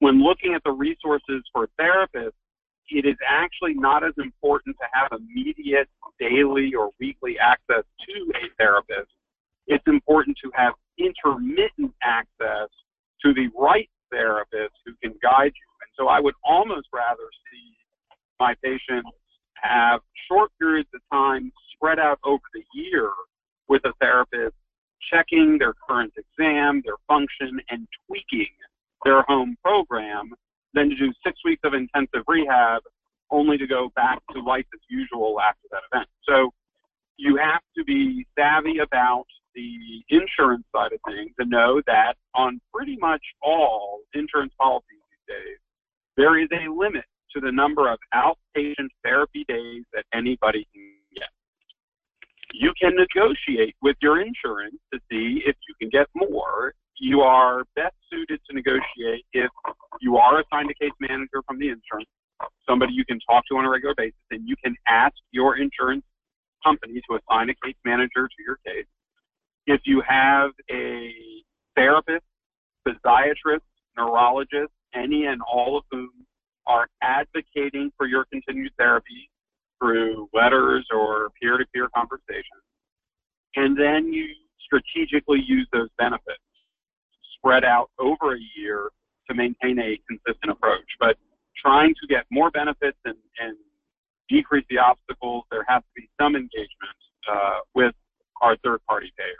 when 0.00 0.22
looking 0.22 0.54
at 0.54 0.62
the 0.64 0.72
resources 0.72 1.42
for 1.52 1.68
therapists, 1.80 2.32
it 2.90 3.06
is 3.06 3.16
actually 3.26 3.74
not 3.74 4.04
as 4.04 4.12
important 4.18 4.76
to 4.80 4.86
have 4.92 5.18
immediate 5.18 5.88
daily 6.18 6.74
or 6.74 6.90
weekly 7.00 7.38
access 7.38 7.84
to 8.06 8.32
a 8.36 8.48
therapist. 8.58 9.10
It's 9.66 9.86
important 9.86 10.36
to 10.44 10.50
have 10.54 10.74
intermittent 10.98 11.94
access 12.02 12.68
to 13.24 13.32
the 13.32 13.48
right 13.58 13.88
therapist 14.10 14.74
who 14.84 14.92
can 15.02 15.14
guide 15.22 15.52
you. 15.54 15.68
And 15.82 15.90
so 15.96 16.08
I 16.08 16.20
would 16.20 16.34
almost 16.44 16.88
rather 16.92 17.28
see 17.50 17.76
my 18.38 18.54
patients 18.62 19.08
have 19.54 20.00
short 20.28 20.50
periods 20.58 20.88
of 20.94 21.00
time 21.12 21.50
spread 21.72 21.98
out 21.98 22.18
over 22.24 22.42
the 22.52 22.62
year 22.74 23.10
with 23.68 23.84
a 23.84 23.92
therapist, 24.00 24.54
checking 25.10 25.58
their 25.58 25.74
current 25.88 26.12
exam, 26.16 26.82
their 26.84 26.96
function, 27.08 27.60
and 27.70 27.86
tweaking 28.06 28.52
their 29.04 29.22
home 29.22 29.56
program, 29.62 30.32
than 30.74 30.90
to 30.90 30.96
do 30.96 31.12
six 31.24 31.38
weeks 31.44 31.62
of 31.64 31.74
intensive 31.74 32.24
rehab 32.26 32.82
only 33.30 33.58
to 33.58 33.66
go 33.66 33.90
back 33.96 34.20
to 34.32 34.40
life 34.40 34.66
as 34.74 34.80
usual 34.88 35.40
after 35.40 35.66
that 35.70 35.82
event. 35.92 36.08
So 36.28 36.50
you 37.16 37.36
have 37.36 37.62
to 37.76 37.84
be 37.84 38.26
savvy 38.38 38.78
about 38.78 39.24
the 39.54 40.02
insurance 40.08 40.64
side 40.74 40.92
of 40.92 41.00
things 41.08 41.32
and 41.38 41.50
know 41.50 41.80
that 41.86 42.14
on 42.34 42.60
pretty 42.72 42.96
much 43.00 43.22
all 43.42 44.00
insurance 44.12 44.52
policies 44.58 44.98
these 45.10 45.36
days, 45.36 45.58
there 46.16 46.38
is 46.38 46.48
a 46.52 46.70
limit 46.70 47.04
to 47.34 47.40
the 47.40 47.50
number 47.50 47.90
of 47.90 47.98
outpatient 48.14 48.88
therapy 49.04 49.44
days 49.48 49.84
that 49.92 50.04
anybody 50.12 50.66
can 50.72 50.82
get. 51.14 51.28
You 52.52 52.72
can 52.80 52.94
negotiate 52.96 53.74
with 53.82 53.96
your 54.00 54.20
insurance 54.20 54.76
to 54.92 55.00
see 55.10 55.42
if 55.44 55.56
you 55.68 55.74
can 55.80 55.88
get 55.88 56.06
more. 56.14 56.74
You 56.98 57.22
are 57.22 57.64
best 57.74 57.94
suited 58.10 58.40
to 58.48 58.54
negotiate 58.54 59.24
if 59.32 59.50
you 60.00 60.16
are 60.16 60.40
assigned 60.40 60.70
a 60.70 60.74
case 60.74 60.92
manager 61.00 61.42
from 61.46 61.58
the 61.58 61.68
insurance, 61.68 62.08
somebody 62.68 62.92
you 62.92 63.04
can 63.04 63.18
talk 63.28 63.44
to 63.50 63.56
on 63.56 63.64
a 63.64 63.70
regular 63.70 63.94
basis, 63.96 64.14
and 64.30 64.48
you 64.48 64.54
can 64.62 64.76
ask 64.88 65.14
your 65.32 65.56
insurance 65.56 66.04
company 66.64 67.00
to 67.08 67.18
assign 67.18 67.50
a 67.50 67.54
case 67.64 67.76
manager 67.84 68.28
to 68.28 68.42
your 68.46 68.58
case. 68.66 68.86
If 69.66 69.80
you 69.84 70.02
have 70.06 70.50
a 70.70 71.12
therapist, 71.76 72.24
physiatrist, 72.86 73.60
neurologist, 73.96 74.72
any 74.94 75.26
and 75.26 75.40
all 75.42 75.76
of 75.76 75.84
whom 75.90 76.10
are 76.66 76.88
advocating 77.02 77.90
for 77.96 78.06
your 78.06 78.24
continued 78.32 78.72
therapy 78.78 79.28
through 79.80 80.28
letters 80.32 80.86
or 80.94 81.30
peer 81.40 81.58
to 81.58 81.64
peer 81.74 81.88
conversations. 81.94 82.62
And 83.56 83.76
then 83.76 84.12
you 84.12 84.26
strategically 84.64 85.42
use 85.46 85.68
those 85.72 85.88
benefits 85.98 86.43
spread 87.44 87.64
out 87.64 87.90
over 87.98 88.34
a 88.34 88.40
year 88.56 88.90
to 89.28 89.34
maintain 89.34 89.78
a 89.78 89.98
consistent 90.08 90.50
approach. 90.50 90.88
But 90.98 91.16
trying 91.56 91.94
to 92.00 92.06
get 92.08 92.24
more 92.30 92.50
benefits 92.50 92.98
and, 93.04 93.16
and 93.38 93.56
decrease 94.28 94.64
the 94.70 94.78
obstacles, 94.78 95.44
there 95.50 95.64
has 95.68 95.82
to 95.82 96.00
be 96.00 96.08
some 96.20 96.36
engagement 96.36 96.98
uh, 97.30 97.58
with 97.74 97.94
our 98.40 98.56
third 98.64 98.80
party 98.88 99.12
payers. 99.18 99.38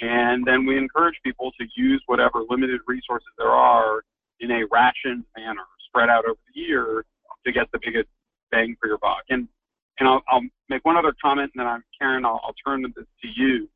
And 0.00 0.46
then 0.46 0.66
we 0.66 0.76
encourage 0.76 1.16
people 1.24 1.52
to 1.58 1.66
use 1.74 2.02
whatever 2.06 2.42
limited 2.48 2.80
resources 2.86 3.28
there 3.38 3.50
are 3.50 4.02
in 4.40 4.50
a 4.50 4.64
rationed 4.70 5.24
manner 5.36 5.64
spread 5.88 6.10
out 6.10 6.24
over 6.26 6.38
the 6.54 6.60
year 6.60 7.04
to 7.46 7.52
get 7.52 7.66
the 7.72 7.78
biggest 7.82 8.08
bang 8.50 8.76
for 8.80 8.88
your 8.88 8.98
buck. 8.98 9.22
And 9.30 9.48
and 9.98 10.06
I'll, 10.06 10.22
I'll 10.28 10.42
make 10.68 10.84
one 10.84 10.98
other 10.98 11.14
comment, 11.22 11.52
and 11.54 11.60
then 11.60 11.66
I'm 11.66 11.82
Karen. 11.98 12.26
I'll, 12.26 12.38
I'll 12.44 12.54
turn 12.66 12.82
this 12.82 13.06
to 13.22 13.28
you. 13.34 13.66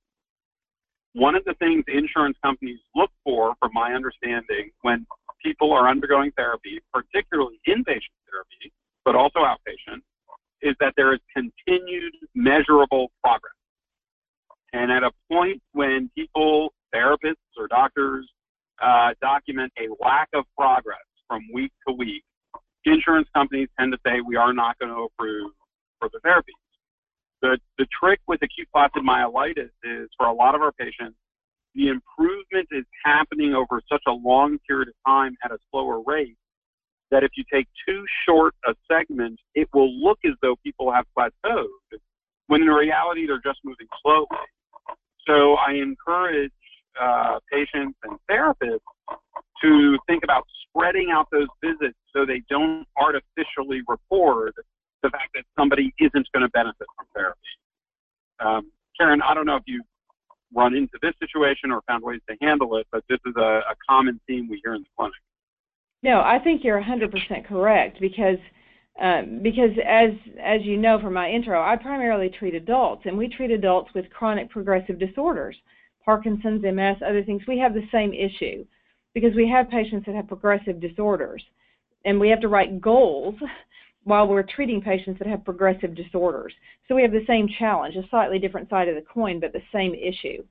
One 1.13 1.35
of 1.35 1.45
the 1.45 1.55
things 1.55 1.85
insurance 1.89 2.37
companies 2.43 2.79
look 2.95 3.11
for, 3.25 3.55
from 3.59 3.73
my 3.75 3.93
understanding, 3.95 4.71
when 4.83 5.07
people 5.45 5.73
are 5.73 5.89
undergoing 5.89 6.31
therapy, 6.37 6.81
particularly 6.93 7.61
inpatient 7.67 8.15
therapy, 8.31 8.73
but 9.05 9.17
also 9.17 9.41
outpatient, 9.41 10.03
is 10.63 10.77
that 10.79 10.93
there 10.97 11.13
is 11.13 11.21
continued 11.35 12.15
measurable 12.35 13.11
progress. 13.25 13.55
And 14.73 14.93
at 14.93 15.03
a 15.03 15.11
point 15.31 15.61
when 15.73 16.11
people, 16.15 16.73
therapists 16.95 17.35
or 17.59 17.67
doctors, 17.67 18.29
uh, 18.81 19.11
document 19.21 19.73
a 19.79 19.89
lack 20.03 20.29
of 20.33 20.45
progress, 20.57 20.99
from 21.29 21.43
week 21.53 21.73
to 21.87 21.95
week, 21.95 22.25
insurance 22.85 23.29
companies 23.35 23.69
tend 23.79 23.93
to 23.93 23.99
say 24.05 24.21
we 24.21 24.37
are 24.37 24.53
not 24.53 24.79
going 24.79 24.93
to 24.93 25.03
approve 25.03 25.53
further 26.01 26.19
therapies. 26.25 26.60
Trick 28.03 28.21
with 28.27 28.41
acute 28.43 28.69
flaccid 28.73 29.03
myelitis 29.03 29.71
is 29.85 30.09
for 30.17 30.27
a 30.27 30.33
lot 30.33 30.55
of 30.55 30.63
our 30.63 30.73
patients, 30.73 31.17
the 31.75 31.89
improvement 31.89 32.69
is 32.71 32.85
happening 33.05 33.55
over 33.55 33.81
such 33.91 34.03
a 34.09 34.13
long 34.13 34.59
period 34.67 34.89
of 34.89 34.95
time 35.07 35.37
at 35.45 35.53
a 35.53 35.59
slower 35.71 36.01
rate 36.05 36.37
that 37.11 37.25
if 37.25 37.31
you 37.37 37.45
take 37.53 37.67
too 37.87 38.05
short 38.27 38.55
a 38.67 38.75
segment, 38.91 39.39
it 39.55 39.69
will 39.75 39.93
look 39.93 40.19
as 40.25 40.33
though 40.43 40.57
people 40.65 40.93
have 40.93 41.05
plateaued, 41.17 41.67
when 42.47 42.63
in 42.63 42.69
reality 42.69 43.27
they're 43.27 43.41
just 43.45 43.59
moving 43.65 43.87
slowly. 44.03 44.27
So 45.27 45.55
I 45.55 45.75
encourage 45.75 46.53
uh, 47.01 47.39
patients 47.53 47.99
and 48.05 48.19
therapists 48.31 48.79
to 49.63 49.99
think 50.07 50.25
about 50.25 50.45
spreading 50.69 51.11
out 51.13 51.27
those 51.31 51.49
visits 51.63 51.99
so 52.15 52.25
they 52.25 52.43
don't 52.49 52.87
artificially 52.97 53.83
record 53.87 54.55
the 55.03 55.11
fact 55.11 55.31
that 55.35 55.45
somebody 55.59 55.93
isn't 55.99 56.27
going 56.33 56.43
to 56.43 56.51
benefit 56.51 56.87
from 56.97 57.07
therapy. 57.15 57.39
Um, 58.45 58.71
Karen, 58.99 59.23
I 59.23 59.35
don't 59.35 59.47
know 59.47 59.57
if 59.57 59.63
you've 59.67 59.85
run 60.55 60.75
into 60.75 60.99
this 61.03 61.15
situation 61.21 61.71
or 61.71 61.83
found 61.87 62.03
ways 62.03 62.21
to 62.29 62.37
handle 62.41 62.77
it, 62.77 62.87
but 62.91 63.05
this 63.09 63.21
is 63.27 63.35
a, 63.37 63.61
a 63.71 63.75
common 63.89 64.21
theme 64.27 64.49
we 64.49 64.61
hear 64.65 64.75
in 64.75 64.83
the 64.83 64.89
clinic. 64.97 65.15
No, 66.03 66.21
I 66.21 66.39
think 66.43 66.65
you're 66.65 66.81
100% 66.81 67.47
correct 67.47 68.01
because 68.01 68.39
um, 69.01 69.41
because 69.43 69.71
as 69.87 70.11
as 70.43 70.61
you 70.63 70.77
know 70.77 71.01
from 71.01 71.15
my 71.15 71.31
intro, 71.31 71.63
I 71.63 71.77
primarily 71.77 72.29
treat 72.29 72.55
adults, 72.55 73.03
and 73.07 73.17
we 73.17 73.29
treat 73.29 73.51
adults 73.51 73.91
with 73.95 74.11
chronic 74.11 74.51
progressive 74.51 74.99
disorders, 74.99 75.57
Parkinson's, 76.05 76.63
MS, 76.63 76.97
other 77.07 77.23
things. 77.23 77.43
We 77.47 77.59
have 77.59 77.73
the 77.73 77.89
same 77.93 78.13
issue 78.13 78.67
because 79.15 79.35
we 79.35 79.49
have 79.49 79.71
patients 79.71 80.05
that 80.07 80.17
have 80.17 80.29
progressive 80.29 80.81
disorders, 80.81 81.43
and 82.05 82.21
we 82.21 82.29
have 82.29 82.41
to 82.41 82.49
write 82.49 82.81
goals 82.81 83.37
while 84.05 84.27
we're 84.27 84.43
treating 84.43 84.81
patients 84.81 85.19
that 85.19 85.29
have 85.29 85.45
progressive 85.45 85.95
disorders. 85.95 86.53
So 86.89 86.95
we 86.95 87.03
have 87.03 87.13
the 87.13 87.25
same 87.27 87.49
challenge, 87.59 87.97
a 87.97 88.09
slightly 88.09 88.39
different 88.39 88.71
side 88.71 88.89
of 88.89 88.95
the 88.95 89.03
coin, 89.03 89.41
but 89.41 89.53
the 89.53 89.63
same 89.73 89.95
issue. 89.95 90.43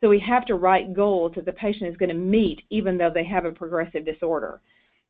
So 0.00 0.08
we 0.08 0.20
have 0.20 0.44
to 0.46 0.54
write 0.54 0.94
goals 0.94 1.32
that 1.36 1.44
the 1.44 1.52
patient 1.52 1.90
is 1.90 1.96
going 1.96 2.08
to 2.08 2.14
meet 2.14 2.62
even 2.70 2.98
though 2.98 3.10
they 3.12 3.24
have 3.24 3.44
a 3.44 3.52
progressive 3.52 4.04
disorder. 4.04 4.60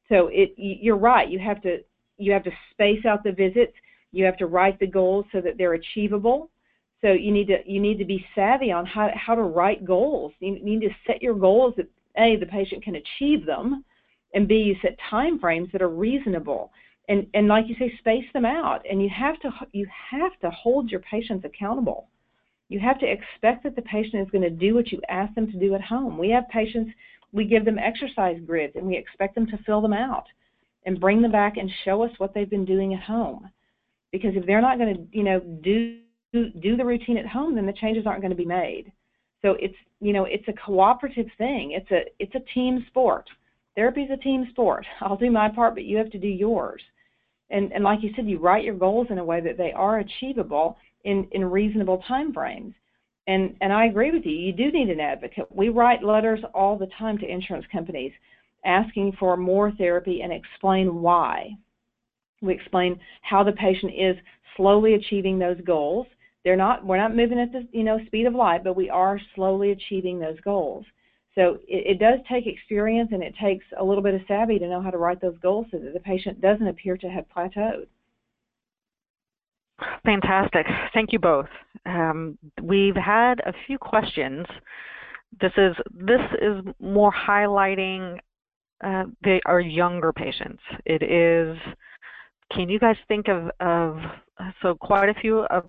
So 0.09 0.29
it, 0.33 0.55
you're 0.57 0.97
right, 0.97 1.29
you 1.29 1.39
have 1.39 1.61
to 1.63 1.79
you 2.21 2.33
have 2.33 2.43
to 2.45 2.51
space 2.73 3.05
out 3.05 3.23
the 3.23 3.33
visits, 3.33 3.73
you 4.11 4.25
have 4.25 4.37
to 4.39 4.47
write 4.47 4.81
the 4.81 4.87
goals 4.87 5.25
so 5.31 5.41
that 5.41 5.57
they're 5.57 5.75
achievable. 5.75 6.51
So 7.01 7.13
you 7.13 7.31
need 7.31 7.47
to 7.49 7.59
you 7.67 7.81
need 7.81 7.99
to 7.99 8.05
be 8.05 8.25
savvy 8.35 8.73
on 8.73 8.87
how 8.87 9.11
how 9.15 9.35
to 9.35 9.43
write 9.43 9.85
goals. 9.85 10.33
You 10.41 10.59
need 10.63 10.81
to 10.81 10.91
set 11.07 11.23
your 11.23 11.35
goals 11.35 11.75
that 11.77 11.87
a 12.17 12.37
the 12.37 12.47
patient 12.47 12.83
can 12.83 12.97
achieve 12.97 13.45
them, 13.45 13.85
and 14.35 14.49
b 14.49 14.57
you 14.57 14.77
set 14.81 14.99
time 15.11 15.39
frames 15.39 15.69
that 15.73 15.83
are 15.83 15.91
reasonable 15.91 16.73
and 17.09 17.27
and 17.35 17.49
like 17.49 17.67
you 17.69 17.75
say 17.79 17.93
space 17.99 18.27
them 18.33 18.45
out. 18.45 18.85
And 18.89 19.03
you 19.03 19.09
have 19.09 19.41
to 19.41 19.51
you 19.73 19.87
have 20.11 20.39
to 20.41 20.51
hold 20.51 20.91
your 20.91 21.01
patients 21.01 21.45
accountable. 21.45 22.09
You 22.69 22.79
have 22.81 22.99
to 23.01 23.07
expect 23.07 23.65
that 23.65 23.77
the 23.77 23.83
patient 23.83 24.23
is 24.23 24.31
going 24.31 24.43
to 24.43 24.51
do 24.51 24.75
what 24.75 24.93
you 24.93 25.01
ask 25.09 25.35
them 25.35 25.51
to 25.51 25.59
do 25.59 25.75
at 25.75 25.81
home. 25.81 26.19
We 26.19 26.31
have 26.31 26.49
patients 26.49 26.93
we 27.33 27.45
give 27.45 27.65
them 27.65 27.79
exercise 27.79 28.39
grids 28.47 28.75
and 28.77 28.87
we 28.87 28.97
expect 28.97 29.35
them 29.35 29.47
to 29.47 29.59
fill 29.67 29.81
them 29.81 29.93
out 29.93 30.25
and 30.87 31.01
bring 31.01 31.21
them 31.21 31.33
back 31.33 31.57
and 31.57 31.71
show 31.85 32.03
us 32.03 32.11
what 32.19 32.33
they've 32.35 32.49
been 32.49 32.65
doing 32.65 32.95
at 32.95 33.03
home. 33.03 33.51
Because 34.13 34.33
if 34.35 34.47
they're 34.47 34.63
not 34.63 34.79
going 34.79 34.95
to 34.95 35.17
you 35.17 35.25
know 35.25 35.41
do 35.41 35.99
do 36.61 36.77
the 36.77 36.85
routine 36.85 37.17
at 37.17 37.27
home 37.27 37.55
then 37.55 37.65
the 37.65 37.73
changes 37.73 38.07
aren't 38.07 38.21
going 38.21 38.31
to 38.31 38.37
be 38.37 38.45
made. 38.45 38.93
So 39.41 39.57
it's 39.59 39.77
you 40.01 40.13
know 40.13 40.25
it's 40.25 40.49
a 40.49 40.53
cooperative 40.53 41.29
thing. 41.39 41.73
It's 41.73 41.91
a 41.91 42.03
it's 42.19 42.35
a 42.35 42.55
team 42.55 42.85
sport. 42.89 43.25
Therapy 43.77 44.03
is 44.03 44.11
a 44.11 44.17
team 44.17 44.47
sport. 44.51 44.85
I'll 45.01 45.17
do 45.17 45.31
my 45.31 45.49
part 45.49 45.75
but 45.75 45.85
you 45.85 45.97
have 45.97 46.11
to 46.11 46.19
do 46.19 46.29
yours 46.29 46.83
and, 47.51 47.73
and 47.73 47.83
like 47.85 48.03
you 48.03 48.11
said, 48.15 48.27
you 48.27 48.39
write 48.39 48.65
your 48.65 48.75
goals 48.75 49.09
in 49.11 49.19
a 49.19 49.25
way 49.25 49.41
that 49.41 49.57
they 49.57 49.73
are 49.73 49.99
achievable 50.01 50.77
in, 51.05 51.27
in 51.33 51.45
reasonable 51.45 52.03
time 52.07 52.33
frames. 52.33 52.75
And, 53.27 53.55
and 53.61 53.73
I 53.73 53.87
agree 53.87 54.11
with 54.11 54.25
you. 54.25 54.33
You 54.33 54.53
do 54.53 54.71
need 54.71 54.91
an 54.91 55.01
advocate. 55.01 55.47
We 55.51 55.69
write 55.69 56.03
letters 56.03 56.41
all 56.55 56.79
the 56.79 56.89
time 56.99 57.19
to 57.19 57.31
insurance 57.31 57.67
companies 57.71 58.13
asking 58.65 59.13
for 59.19 59.37
more 59.37 59.71
therapy 59.73 60.23
and 60.23 60.33
explain 60.33 61.01
why. 61.01 61.57
We 62.41 62.55
explain 62.55 62.99
how 63.23 63.43
the 63.43 63.53
patient 63.53 63.93
is 63.99 64.17
slowly 64.57 64.95
achieving 64.95 65.39
those 65.39 65.61
goals. 65.63 66.07
They're 66.45 66.57
not 66.57 66.87
we're 66.87 66.97
not 66.97 67.17
moving 67.17 67.39
at 67.39 67.53
the 67.53 67.67
you 67.73 67.85
know 67.85 67.99
speed 68.07 68.27
of 68.27 68.35
light, 68.35 68.65
but 68.65 68.77
we 68.77 68.89
are 68.89 69.21
slowly 69.35 69.73
achieving 69.73 70.19
those 70.19 70.41
goals. 70.41 70.85
So 71.39 71.61
it, 71.69 71.93
it, 71.93 71.99
does 72.01 72.19
take 72.29 72.49
experience 72.49 73.11
and 73.13 73.23
it 73.23 73.33
takes 73.41 73.65
a 73.79 73.85
little 73.85 74.03
bit 74.03 74.15
of 74.15 74.23
savvy 74.27 74.59
to 74.59 74.69
know 74.69 74.83
how 74.83 74.91
to 74.91 74.99
write 74.99 75.21
those 75.21 75.39
goals 75.41 75.67
so 75.71 75.79
that 75.79 75.95
the 75.95 76.01
patient 76.01 76.41
doesn't 76.41 76.67
appear 76.67 76.97
to 76.97 77.09
have 77.09 77.27
plateaued. 77.35 77.87
Fantastic. 80.05 80.67
Thank 80.93 81.13
you 81.13 81.21
both. 81.21 81.47
Um, 81.87 82.37
we've 82.61 82.97
had 82.97 83.39
a 83.47 83.53
few 83.69 83.79
questions. 83.79 84.47
This 85.41 85.53
is 85.57 85.77
this 85.95 86.21
is 86.43 86.65
more 86.81 87.13
highlighting 87.13 88.19
uh, 88.83 89.05
the, 89.23 89.39
our 89.47 89.61
younger 89.61 90.13
patients. 90.13 90.63
It 90.85 91.05
is. 91.05 91.57
Can 92.53 92.69
you 92.69 92.81
guys 92.81 92.97
think 93.07 93.29
of 93.29 93.51
of 93.61 93.99
so 94.61 94.75
quite 94.75 95.09
a 95.09 95.15
few 95.21 95.41
of 95.43 95.69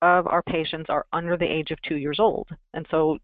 of 0.00 0.28
our 0.28 0.42
patients 0.42 0.86
are 0.88 1.06
under 1.12 1.36
the 1.36 1.44
age 1.44 1.72
of 1.72 1.82
two 1.82 1.96
years 1.96 2.20
old, 2.20 2.48
and 2.74 2.86
so 2.92 3.18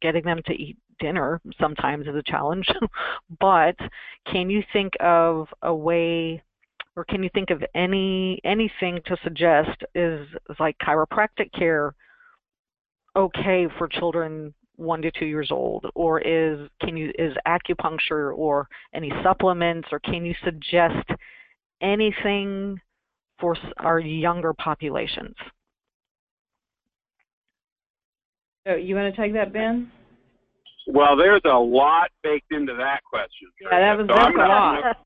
getting 0.00 0.22
them 0.22 0.40
to 0.46 0.52
eat 0.52 0.76
dinner 1.00 1.40
sometimes 1.60 2.06
is 2.06 2.14
a 2.14 2.22
challenge, 2.22 2.66
but 3.40 3.76
can 4.30 4.50
you 4.50 4.62
think 4.72 4.92
of 5.00 5.48
a 5.62 5.74
way 5.74 6.42
or 6.96 7.04
can 7.04 7.22
you 7.22 7.30
think 7.32 7.50
of 7.50 7.62
any 7.74 8.40
anything 8.44 9.00
to 9.06 9.16
suggest 9.22 9.82
is, 9.94 10.26
is 10.48 10.56
like 10.58 10.76
chiropractic 10.78 11.52
care 11.56 11.94
okay 13.16 13.66
for 13.78 13.88
children 13.88 14.52
one 14.76 15.02
to 15.02 15.10
two 15.12 15.26
years 15.26 15.50
old? 15.50 15.86
Or 15.94 16.20
is 16.20 16.68
can 16.80 16.96
you 16.96 17.12
is 17.18 17.32
acupuncture 17.46 18.36
or 18.36 18.68
any 18.94 19.12
supplements 19.22 19.88
or 19.92 20.00
can 20.00 20.24
you 20.24 20.34
suggest 20.44 21.08
anything 21.80 22.80
for 23.38 23.56
our 23.78 23.98
younger 23.98 24.52
populations? 24.52 25.34
So 28.66 28.74
you 28.74 28.94
want 28.94 29.14
to 29.14 29.20
take 29.20 29.32
that 29.32 29.52
ben 29.52 29.90
well, 30.92 31.16
there's 31.16 31.42
a 31.44 31.58
lot 31.58 32.10
baked 32.22 32.52
into 32.52 32.74
that 32.74 33.00
question. 33.08 33.48
Yeah, 33.60 33.94
that 33.94 33.98
was 33.98 34.06
so 34.08 34.14
I'm 34.14 34.34
gonna, 34.34 34.44
a 34.44 34.48
lot. 34.48 34.96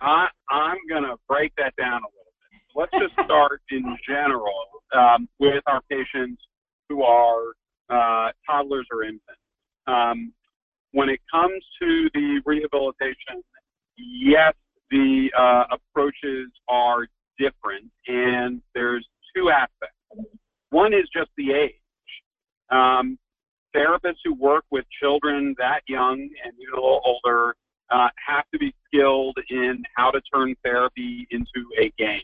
I, 0.00 0.28
I'm 0.50 0.78
going 0.88 1.04
to 1.04 1.16
break 1.28 1.52
that 1.56 1.74
down 1.76 2.02
a 2.02 2.10
little 2.10 2.32
bit. 2.50 2.60
Let's 2.74 2.92
just 2.92 3.14
start 3.24 3.62
in 3.70 3.96
general 4.06 4.52
um, 4.94 5.28
with 5.38 5.62
our 5.66 5.80
patients 5.90 6.42
who 6.88 7.02
are 7.02 7.52
uh, 7.90 8.32
toddlers 8.48 8.86
or 8.92 9.04
infants. 9.04 9.40
Um, 9.86 10.32
when 10.92 11.08
it 11.08 11.20
comes 11.30 11.62
to 11.80 12.08
the 12.14 12.40
rehabilitation, 12.44 13.42
yes, 13.96 14.54
the 14.90 15.28
uh, 15.38 15.64
approaches 15.70 16.50
are 16.68 17.06
different, 17.38 17.90
and 18.06 18.62
there's 18.74 19.06
two 19.34 19.50
aspects. 19.50 19.94
One 20.70 20.92
is 20.92 21.08
just 21.14 21.30
the 21.36 21.52
age. 21.52 21.74
Um, 22.70 23.18
therapists 23.76 24.18
who 24.24 24.34
work 24.34 24.64
with 24.70 24.84
children 25.00 25.54
that 25.58 25.80
young 25.86 26.18
and 26.44 26.52
even 26.60 26.72
a 26.72 26.76
little 26.76 27.02
older 27.04 27.54
uh, 27.90 28.08
have 28.26 28.44
to 28.52 28.58
be 28.58 28.74
skilled 28.86 29.36
in 29.50 29.82
how 29.96 30.10
to 30.10 30.20
turn 30.32 30.54
therapy 30.64 31.26
into 31.30 31.66
a 31.78 31.90
game. 31.98 32.22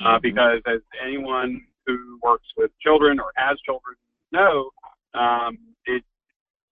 Uh, 0.00 0.14
mm-hmm. 0.14 0.22
because 0.22 0.60
as 0.66 0.80
anyone 1.04 1.60
who 1.86 2.18
works 2.22 2.46
with 2.56 2.70
children 2.80 3.20
or 3.20 3.32
has 3.36 3.58
children 3.60 3.96
know, 4.32 4.70
um, 5.14 5.58
it, 5.84 6.02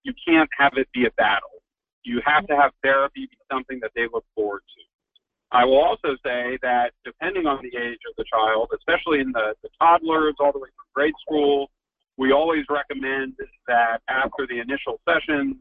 you 0.04 0.14
can't 0.26 0.48
have 0.56 0.72
it 0.76 0.88
be 0.94 1.04
a 1.06 1.10
battle. 1.12 1.50
You 2.04 2.22
have 2.24 2.46
to 2.46 2.56
have 2.56 2.72
therapy 2.82 3.26
be 3.30 3.36
something 3.50 3.80
that 3.80 3.90
they 3.94 4.06
look 4.12 4.24
forward 4.34 4.62
to. 4.76 4.82
I 5.50 5.64
will 5.64 5.78
also 5.78 6.16
say 6.24 6.58
that 6.62 6.92
depending 7.04 7.46
on 7.46 7.62
the 7.62 7.76
age 7.78 7.98
of 8.08 8.14
the 8.16 8.24
child, 8.30 8.68
especially 8.76 9.20
in 9.20 9.32
the, 9.32 9.54
the 9.62 9.70
toddlers 9.80 10.34
all 10.40 10.52
the 10.52 10.58
way 10.58 10.68
through 10.68 10.92
grade 10.94 11.14
school, 11.20 11.70
we 12.18 12.32
always 12.32 12.64
recommend 12.68 13.34
that 13.68 14.02
after 14.08 14.46
the 14.48 14.58
initial 14.58 15.00
sessions, 15.08 15.56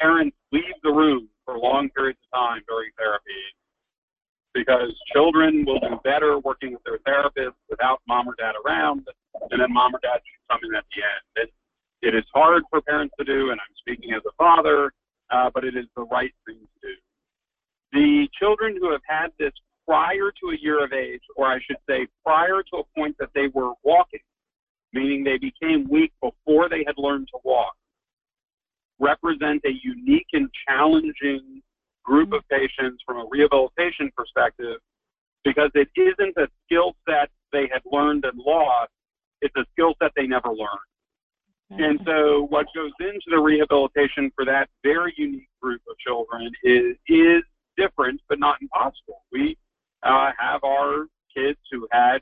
parents 0.00 0.36
leave 0.52 0.74
the 0.82 0.90
room 0.90 1.28
for 1.44 1.56
long 1.56 1.88
periods 1.90 2.18
of 2.32 2.38
time 2.38 2.62
during 2.68 2.90
therapy 2.98 3.44
because 4.52 4.92
children 5.12 5.64
will 5.64 5.80
do 5.80 5.98
better 6.04 6.38
working 6.38 6.72
with 6.72 6.82
their 6.84 6.98
therapist 7.06 7.56
without 7.70 8.00
mom 8.06 8.28
or 8.28 8.34
dad 8.38 8.54
around, 8.66 9.06
and 9.50 9.60
then 9.60 9.72
mom 9.72 9.94
or 9.94 10.00
dad 10.02 10.18
should 10.18 10.48
come 10.50 10.60
in 10.68 10.76
at 10.76 10.84
the 10.94 11.02
end. 11.02 11.48
It, 11.48 12.08
it 12.08 12.14
is 12.14 12.24
hard 12.34 12.62
for 12.70 12.80
parents 12.80 13.14
to 13.18 13.24
do, 13.24 13.50
and 13.50 13.60
I'm 13.60 13.74
speaking 13.78 14.12
as 14.14 14.22
a 14.26 14.32
father, 14.36 14.92
uh, 15.30 15.50
but 15.54 15.64
it 15.64 15.76
is 15.76 15.86
the 15.96 16.04
right 16.04 16.32
thing 16.46 16.58
to 16.58 16.88
do. 16.88 16.94
The 17.92 18.28
children 18.38 18.76
who 18.80 18.90
have 18.92 19.02
had 19.06 19.28
this 19.38 19.52
prior 19.86 20.30
to 20.30 20.50
a 20.50 20.56
year 20.60 20.84
of 20.84 20.92
age, 20.92 21.22
or 21.36 21.46
I 21.46 21.58
should 21.64 21.78
say 21.88 22.06
prior 22.24 22.62
to 22.72 22.78
a 22.78 22.84
point 22.96 23.16
that 23.18 23.30
they 23.34 23.48
were 23.48 23.72
walking, 23.82 24.20
meaning 24.94 25.24
they 25.24 25.38
became 25.38 25.86
weak 25.88 26.12
before 26.22 26.68
they 26.68 26.84
had 26.86 26.94
learned 26.96 27.28
to 27.28 27.38
walk, 27.44 27.74
represent 28.98 29.60
a 29.64 29.72
unique 29.82 30.28
and 30.32 30.48
challenging 30.66 31.60
group 32.04 32.32
of 32.32 32.42
patients 32.48 33.02
from 33.04 33.18
a 33.18 33.26
rehabilitation 33.30 34.10
perspective 34.16 34.78
because 35.44 35.70
it 35.74 35.88
isn't 35.96 36.36
a 36.36 36.48
skill 36.64 36.94
set 37.08 37.28
they 37.52 37.68
had 37.72 37.82
learned 37.90 38.24
and 38.24 38.38
lost, 38.38 38.90
it's 39.42 39.54
a 39.56 39.64
skill 39.72 39.94
set 40.02 40.12
they 40.16 40.26
never 40.26 40.48
learned. 40.48 40.88
And 41.70 41.98
so, 42.06 42.46
what 42.50 42.66
goes 42.74 42.92
into 43.00 43.24
the 43.30 43.38
rehabilitation 43.38 44.30
for 44.36 44.44
that 44.44 44.68
very 44.84 45.12
unique 45.16 45.48
group 45.60 45.80
of 45.90 45.98
children 45.98 46.52
is 46.62 46.96
is 47.08 47.42
different, 47.76 48.20
but 48.28 48.38
not 48.38 48.58
impossible. 48.60 49.24
We 49.32 49.56
uh, 50.04 50.30
have 50.38 50.62
our 50.62 51.06
kids 51.34 51.58
who 51.72 51.88
had 51.90 52.18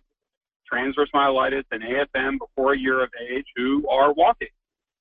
transverse 0.72 1.10
myelitis 1.14 1.64
and 1.70 1.82
AFM 1.82 2.38
before 2.38 2.72
a 2.72 2.78
year 2.78 3.02
of 3.02 3.10
age 3.30 3.46
who 3.56 3.86
are 3.88 4.12
walking. 4.12 4.48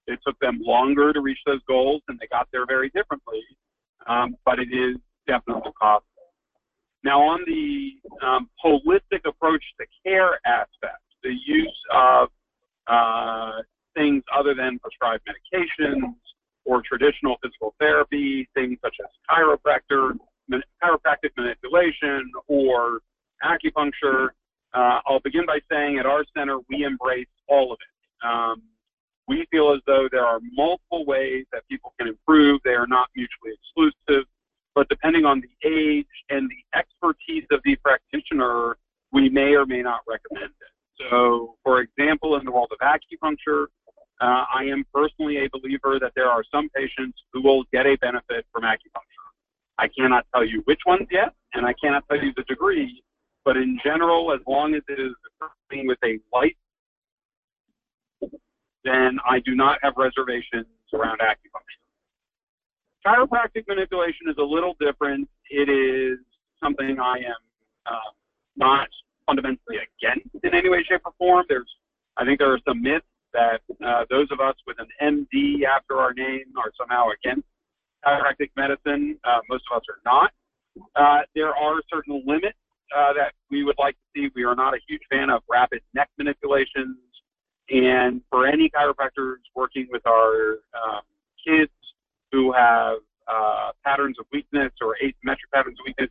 It 0.08 0.20
took 0.26 0.38
them 0.40 0.60
longer 0.62 1.14
to 1.14 1.22
reach 1.22 1.40
those 1.46 1.62
goals 1.68 2.02
and 2.08 2.20
they 2.20 2.28
got 2.28 2.48
there 2.52 2.66
very 2.66 2.90
differently, 2.90 3.42
um, 4.08 4.36
but 4.46 4.60
it 4.60 4.70
is 4.74 4.98
definitely 5.28 5.72
possible. 5.80 6.08
Now, 7.04 7.22
on 7.22 7.42
the 7.48 8.26
um, 8.26 8.50
holistic 8.64 9.22
approach 9.26 9.64
to 9.80 9.86
care 10.06 10.40
aspect, 10.46 11.02
the 11.24 11.34
use 11.46 11.80
of 11.94 12.30
uh, 12.88 13.62
things 13.96 14.24
other 14.38 14.54
than 14.54 14.80
prescribed 14.80 15.24
medications 15.28 16.14
or 16.66 16.82
traditional 16.82 17.38
physical 17.42 17.74
therapy, 17.80 18.48
things 18.54 18.78
such 18.84 18.96
as 19.00 19.10
chiropractor, 19.30 20.14
chiropractic 20.84 21.32
manipulation 21.38 22.32
or 22.48 23.00
acupuncture. 23.44 24.30
Uh, 24.74 25.00
I'll 25.06 25.20
begin 25.20 25.46
by 25.46 25.60
saying 25.72 26.00
at 26.00 26.06
our 26.06 26.24
center 26.36 26.60
we 26.70 26.84
embrace 26.84 27.28
all 27.48 27.74
of 27.74 27.80
it. 27.82 28.28
Um, 28.28 28.64
we 29.28 29.46
feel 29.52 29.74
as 29.74 29.82
though 29.86 30.08
there 30.12 30.26
are 30.26 30.40
multiple 30.54 31.06
ways 31.06 31.46
that 31.52 31.68
people 31.70 31.94
can 32.00 32.08
improve. 32.08 32.62
They 32.64 32.72
are 32.72 32.88
not 32.88 33.10
mutually 33.16 33.54
exclusive, 33.54 34.26
but 34.76 34.90
depending 34.90 35.26
on 35.26 35.42
the 35.42 35.68
age 35.68 36.06
and 36.30 36.50
the 36.50 36.78
expertise 36.78 37.46
of 37.52 37.62
the 37.64 37.76
practitioner, 37.78 38.78
we 39.12 39.30
may 39.30 39.56
or 39.56 39.66
may 39.66 39.82
not 39.82 40.02
recommend 40.08 40.52
it. 40.52 41.08
So, 41.10 41.56
for 41.64 41.82
example, 41.82 42.36
in 42.38 42.46
the 42.46 42.52
world 42.52 42.72
of 42.72 42.80
acupuncture, 42.80 43.68
uh, 44.22 44.46
I 44.54 44.64
am 44.66 44.86
personally 44.94 45.46
a 45.46 45.50
believer 45.50 45.98
that 46.00 46.14
there 46.16 46.30
are 46.30 46.44
some 46.52 46.70
patients 46.70 47.18
who 47.34 47.42
will 47.42 47.64
get 47.74 47.86
a 47.86 47.96
benefit 47.98 48.46
from 48.52 48.64
acupuncture. 48.64 49.28
I 49.78 49.88
cannot 49.88 50.26
tell 50.34 50.46
you 50.46 50.62
which 50.66 50.82
ones 50.86 51.08
yet, 51.10 51.34
and 51.54 51.66
I 51.66 51.74
cannot 51.74 52.04
tell 52.08 52.24
you 52.24 52.32
the 52.36 52.44
degree, 52.44 53.02
but 53.46 53.58
in 53.58 53.80
general, 53.84 54.32
as 54.34 54.40
long 54.48 54.76
as 54.76 54.82
it 54.88 55.00
is 55.00 55.14
occurring 55.42 55.88
with 55.88 55.98
a 56.04 56.20
light, 56.34 56.58
then 58.84 59.18
I 59.28 59.40
do 59.40 59.56
not 59.56 59.80
have 59.84 59.94
reservations 59.98 60.68
around 60.94 61.20
acupuncture. 61.20 61.82
Chiropractic 63.06 63.68
manipulation 63.68 64.30
is 64.30 64.36
a 64.38 64.44
little 64.44 64.76
different. 64.80 65.28
It 65.50 65.70
is 65.70 66.20
something 66.64 67.00
I 67.00 67.18
am 67.18 67.42
uh, 67.86 68.12
not 68.56 68.88
fundamentally 69.26 69.78
against 69.78 70.30
in 70.44 70.54
any 70.54 70.70
way, 70.70 70.84
shape, 70.88 71.02
or 71.06 71.14
form. 71.18 71.46
There's, 71.50 71.70
I 72.18 72.26
think 72.26 72.40
there 72.40 72.54
are 72.54 72.60
some 72.68 72.82
myths 72.82 73.06
that 73.34 73.62
uh, 73.86 74.06
those 74.10 74.28
of 74.32 74.40
us 74.40 74.56
with 74.68 74.78
an 74.80 74.88
MD 75.02 75.64
after 75.64 75.98
our 75.98 76.14
name 76.14 76.46
are 76.58 76.72
somehow 76.78 77.08
against 77.10 77.48
chiropractic 78.06 78.52
medicine. 78.56 79.18
Uh, 79.24 79.40
most 79.50 79.64
of 79.72 79.78
us 79.78 79.84
are 79.90 80.02
not. 80.06 80.32
Uh, 80.96 81.22
there 81.36 81.56
are 81.56 81.82
certain 81.92 82.24
limits 82.26 82.58
uh, 82.96 83.14
that 83.14 83.34
we 83.50 83.64
would 83.64 83.78
like 83.80 83.96
to 83.96 84.02
see. 84.16 84.30
We 84.36 84.44
are 84.44 84.56
not 84.56 84.74
a 84.74 84.80
huge 84.88 85.02
fan 85.10 85.30
of 85.30 85.44
rapid 85.50 85.82
neck 85.94 86.10
manipulations. 86.18 86.98
And 87.70 88.22
for 88.30 88.46
any 88.46 88.70
chiropractors 88.70 89.38
working 89.56 89.88
with 89.92 90.06
our 90.06 90.60
um, 90.74 91.02
kids 91.46 91.72
who 92.32 92.52
have 92.52 92.98
uh, 93.28 93.72
patterns 93.86 94.18
of 94.20 94.26
weakness 94.32 94.72
or 94.82 94.98
asymmetric 95.02 95.50
patterns 95.54 95.78
of 95.80 95.86
weakness, 95.86 96.10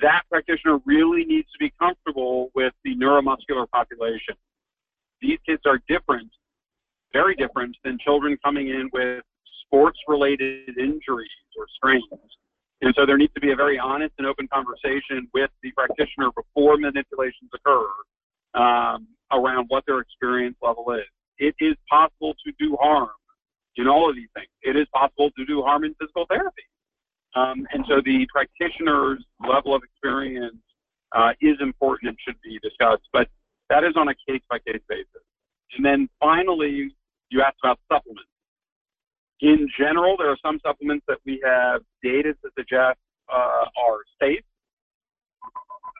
that 0.00 0.22
practitioner 0.30 0.78
really 0.84 1.24
needs 1.24 1.50
to 1.52 1.58
be 1.58 1.72
comfortable 1.78 2.50
with 2.54 2.72
the 2.84 2.94
neuromuscular 2.96 3.68
population. 3.70 4.34
These 5.20 5.38
kids 5.46 5.62
are 5.66 5.80
different, 5.88 6.30
very 7.12 7.34
different 7.36 7.76
than 7.84 7.98
children 7.98 8.36
coming 8.44 8.68
in 8.68 8.90
with 8.92 9.22
sports 9.66 9.98
related 10.08 10.76
injuries 10.78 11.28
or 11.56 11.66
strains. 11.76 12.04
And 12.82 12.92
so 12.98 13.06
there 13.06 13.16
needs 13.16 13.32
to 13.34 13.40
be 13.40 13.52
a 13.52 13.56
very 13.56 13.78
honest 13.78 14.12
and 14.18 14.26
open 14.26 14.48
conversation 14.48 15.28
with 15.32 15.50
the 15.62 15.70
practitioner 15.72 16.30
before 16.36 16.76
manipulations 16.76 17.50
occur 17.54 17.86
um, 18.54 19.06
around 19.30 19.66
what 19.68 19.84
their 19.86 20.00
experience 20.00 20.56
level 20.60 20.84
is. 20.92 21.06
It 21.38 21.54
is 21.60 21.74
possible 21.88 22.34
to 22.44 22.52
do 22.58 22.76
harm 22.80 23.08
in 23.76 23.86
all 23.88 24.10
of 24.10 24.16
these 24.16 24.28
things. 24.34 24.48
It 24.62 24.76
is 24.76 24.86
possible 24.92 25.30
to 25.30 25.44
do 25.46 25.62
harm 25.62 25.84
in 25.84 25.94
physical 26.00 26.26
therapy. 26.28 26.62
Um, 27.34 27.66
and 27.72 27.84
so 27.88 28.02
the 28.04 28.26
practitioner's 28.32 29.24
level 29.48 29.74
of 29.74 29.82
experience 29.82 30.56
uh, 31.12 31.32
is 31.40 31.56
important 31.60 32.10
and 32.10 32.18
should 32.26 32.40
be 32.42 32.58
discussed, 32.62 33.08
but 33.12 33.28
that 33.70 33.84
is 33.84 33.94
on 33.96 34.08
a 34.08 34.14
case 34.28 34.42
by 34.50 34.58
case 34.58 34.82
basis. 34.88 35.06
And 35.76 35.84
then 35.84 36.08
finally, 36.20 36.92
you 37.30 37.42
asked 37.42 37.56
about 37.62 37.78
supplements. 37.90 38.28
In 39.42 39.68
general, 39.76 40.16
there 40.16 40.30
are 40.30 40.38
some 40.40 40.60
supplements 40.64 41.04
that 41.08 41.18
we 41.26 41.42
have 41.44 41.82
data 42.00 42.32
to 42.32 42.50
suggest 42.56 42.98
uh, 43.28 43.66
are 43.76 43.98
safe, 44.20 44.44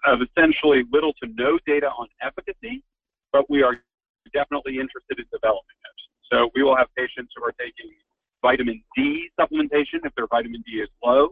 of 0.05 0.21
essentially 0.23 0.85
little 0.93 1.13
to 1.23 1.29
no 1.35 1.59
data 1.67 1.89
on 1.89 2.07
efficacy, 2.23 2.85
but 3.33 3.51
we 3.51 3.63
are 3.65 3.83
definitely 4.33 4.79
interested 4.79 5.19
in 5.19 5.25
developing 5.33 5.75
it. 5.83 5.99
So 6.33 6.51
we 6.55 6.63
will 6.63 6.77
have 6.77 6.87
patients 6.97 7.33
who 7.37 7.43
are 7.45 7.55
taking 7.59 7.91
vitamin 8.43 8.83
D 8.97 9.29
supplementation 9.39 10.05
if 10.05 10.15
their 10.17 10.29
vitamin 10.29 10.63
D 10.65 10.79
is 10.79 10.89
low. 11.05 11.31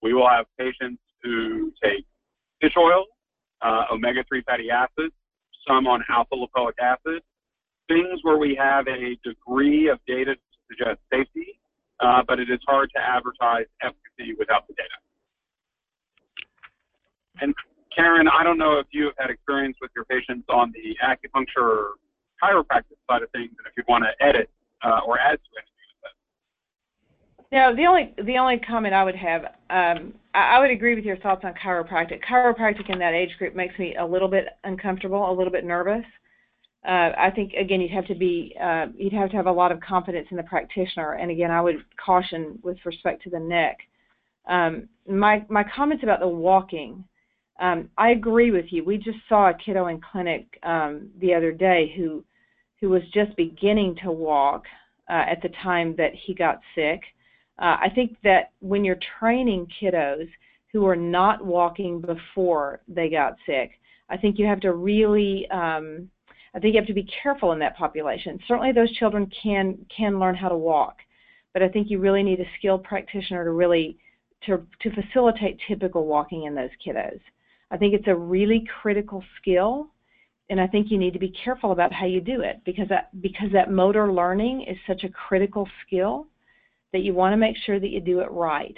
We 0.00 0.14
will 0.14 0.28
have 0.28 0.46
patients 0.58 1.00
who 1.24 1.72
take 1.82 2.04
fish 2.60 2.74
oil, 2.78 3.04
uh, 3.62 3.84
omega-3 3.92 4.44
fatty 4.44 4.70
acids, 4.70 5.14
some 5.66 5.88
on 5.88 6.04
alpha 6.08 6.34
lipoic 6.34 6.78
acid, 6.80 7.22
things 7.88 8.20
where 8.22 8.38
we 8.38 8.54
have 8.54 8.86
a 8.86 9.16
degree 9.24 9.88
of 9.88 9.98
data 10.06 10.34
to 10.34 10.40
suggest 10.72 11.00
safety, 11.12 11.58
uh, 12.00 12.22
but 12.26 12.38
it 12.38 12.50
is 12.50 12.60
hard 12.66 12.90
to 12.94 13.00
advertise 13.00 13.66
efficacy 13.80 14.34
without 14.38 14.66
the 14.68 14.74
data. 14.74 14.98
And 17.40 17.54
Karen, 17.94 18.28
I 18.28 18.42
don't 18.42 18.58
know 18.58 18.78
if 18.78 18.86
you 18.90 19.04
have 19.06 19.14
had 19.18 19.30
experience 19.30 19.76
with 19.80 19.90
your 19.94 20.04
patients 20.04 20.46
on 20.48 20.72
the 20.72 20.96
acupuncture 21.04 21.62
or 21.62 21.90
chiropractic 22.42 22.96
side 23.10 23.22
of 23.22 23.30
things, 23.30 23.50
and 23.58 23.66
if 23.66 23.72
you 23.76 23.84
want 23.88 24.04
to 24.04 24.24
edit 24.24 24.50
uh, 24.82 25.00
or 25.06 25.18
add 25.18 25.34
to 25.34 25.58
it. 25.58 25.64
Now, 27.52 27.74
the 27.74 27.84
only 27.84 28.14
the 28.16 28.38
only 28.38 28.58
comment 28.58 28.94
I 28.94 29.04
would 29.04 29.14
have, 29.14 29.44
um, 29.68 30.14
I, 30.32 30.56
I 30.56 30.60
would 30.60 30.70
agree 30.70 30.94
with 30.94 31.04
your 31.04 31.18
thoughts 31.18 31.42
on 31.44 31.52
chiropractic. 31.52 32.20
Chiropractic 32.24 32.88
in 32.88 32.98
that 32.98 33.12
age 33.12 33.36
group 33.38 33.54
makes 33.54 33.78
me 33.78 33.94
a 33.96 34.06
little 34.06 34.28
bit 34.28 34.46
uncomfortable, 34.64 35.30
a 35.30 35.34
little 35.34 35.52
bit 35.52 35.64
nervous. 35.64 36.04
Uh, 36.86 37.12
I 37.16 37.30
think 37.34 37.52
again 37.52 37.80
you'd 37.80 37.92
have 37.92 38.06
to 38.08 38.14
be 38.14 38.56
uh, 38.60 38.86
you'd 38.96 39.12
have 39.12 39.30
to 39.30 39.36
have 39.36 39.46
a 39.46 39.52
lot 39.52 39.72
of 39.72 39.80
confidence 39.80 40.28
in 40.30 40.36
the 40.36 40.42
practitioner, 40.42 41.12
and 41.14 41.30
again 41.30 41.50
I 41.50 41.60
would 41.60 41.84
caution 42.04 42.58
with 42.62 42.78
respect 42.84 43.22
to 43.22 43.30
the 43.30 43.38
neck. 43.38 43.78
Um, 44.48 44.88
my 45.08 45.44
my 45.48 45.64
comments 45.64 46.02
about 46.02 46.20
the 46.20 46.28
walking, 46.28 47.04
um, 47.60 47.88
I 47.96 48.10
agree 48.10 48.50
with 48.50 48.66
you. 48.70 48.84
We 48.84 48.98
just 48.98 49.18
saw 49.28 49.50
a 49.50 49.54
kiddo 49.54 49.86
in 49.86 50.00
clinic 50.00 50.58
um, 50.64 51.10
the 51.20 51.34
other 51.34 51.52
day 51.52 51.92
who 51.96 52.24
who 52.80 52.88
was 52.88 53.02
just 53.14 53.36
beginning 53.36 53.96
to 54.02 54.10
walk 54.10 54.64
uh, 55.08 55.24
at 55.30 55.40
the 55.40 55.50
time 55.62 55.94
that 55.96 56.12
he 56.14 56.34
got 56.34 56.60
sick 56.74 57.02
uh, 57.58 57.76
I 57.80 57.88
think 57.94 58.16
that 58.24 58.50
when 58.60 58.84
you're 58.84 58.98
training 59.20 59.68
kiddos 59.80 60.28
who 60.72 60.86
are 60.86 60.96
not 60.96 61.44
walking 61.44 62.00
before 62.00 62.80
they 62.88 63.08
got 63.08 63.36
sick, 63.46 63.72
I 64.08 64.16
think 64.16 64.38
you 64.38 64.46
have 64.46 64.60
to 64.60 64.72
really, 64.72 65.46
um, 65.50 66.10
I 66.54 66.58
think 66.58 66.74
you 66.74 66.80
have 66.80 66.88
to 66.88 66.94
be 66.94 67.08
careful 67.22 67.52
in 67.52 67.58
that 67.60 67.76
population. 67.76 68.38
Certainly, 68.46 68.72
those 68.72 68.92
children 68.92 69.30
can 69.42 69.78
can 69.94 70.18
learn 70.18 70.34
how 70.34 70.48
to 70.48 70.56
walk, 70.56 70.98
but 71.52 71.62
I 71.62 71.68
think 71.68 71.90
you 71.90 71.98
really 71.98 72.22
need 72.22 72.40
a 72.40 72.46
skilled 72.58 72.84
practitioner 72.84 73.44
to 73.44 73.52
really 73.52 73.98
to 74.46 74.66
to 74.80 74.90
facilitate 74.90 75.58
typical 75.66 76.06
walking 76.06 76.44
in 76.44 76.54
those 76.54 76.70
kiddos. 76.86 77.20
I 77.70 77.76
think 77.76 77.94
it's 77.94 78.08
a 78.08 78.14
really 78.14 78.64
critical 78.82 79.24
skill, 79.40 79.88
and 80.50 80.60
I 80.60 80.66
think 80.66 80.90
you 80.90 80.98
need 80.98 81.14
to 81.14 81.18
be 81.18 81.32
careful 81.42 81.72
about 81.72 81.92
how 81.92 82.04
you 82.04 82.20
do 82.20 82.42
it 82.42 82.60
because 82.64 82.88
that 82.88 83.08
because 83.22 83.50
that 83.52 83.70
motor 83.70 84.12
learning 84.12 84.62
is 84.62 84.76
such 84.86 85.04
a 85.04 85.08
critical 85.08 85.66
skill 85.86 86.26
that 86.92 87.00
you 87.00 87.14
want 87.14 87.32
to 87.32 87.38
make 87.38 87.56
sure 87.64 87.80
that 87.80 87.88
you 87.88 88.00
do 88.00 88.20
it 88.20 88.30
right. 88.30 88.76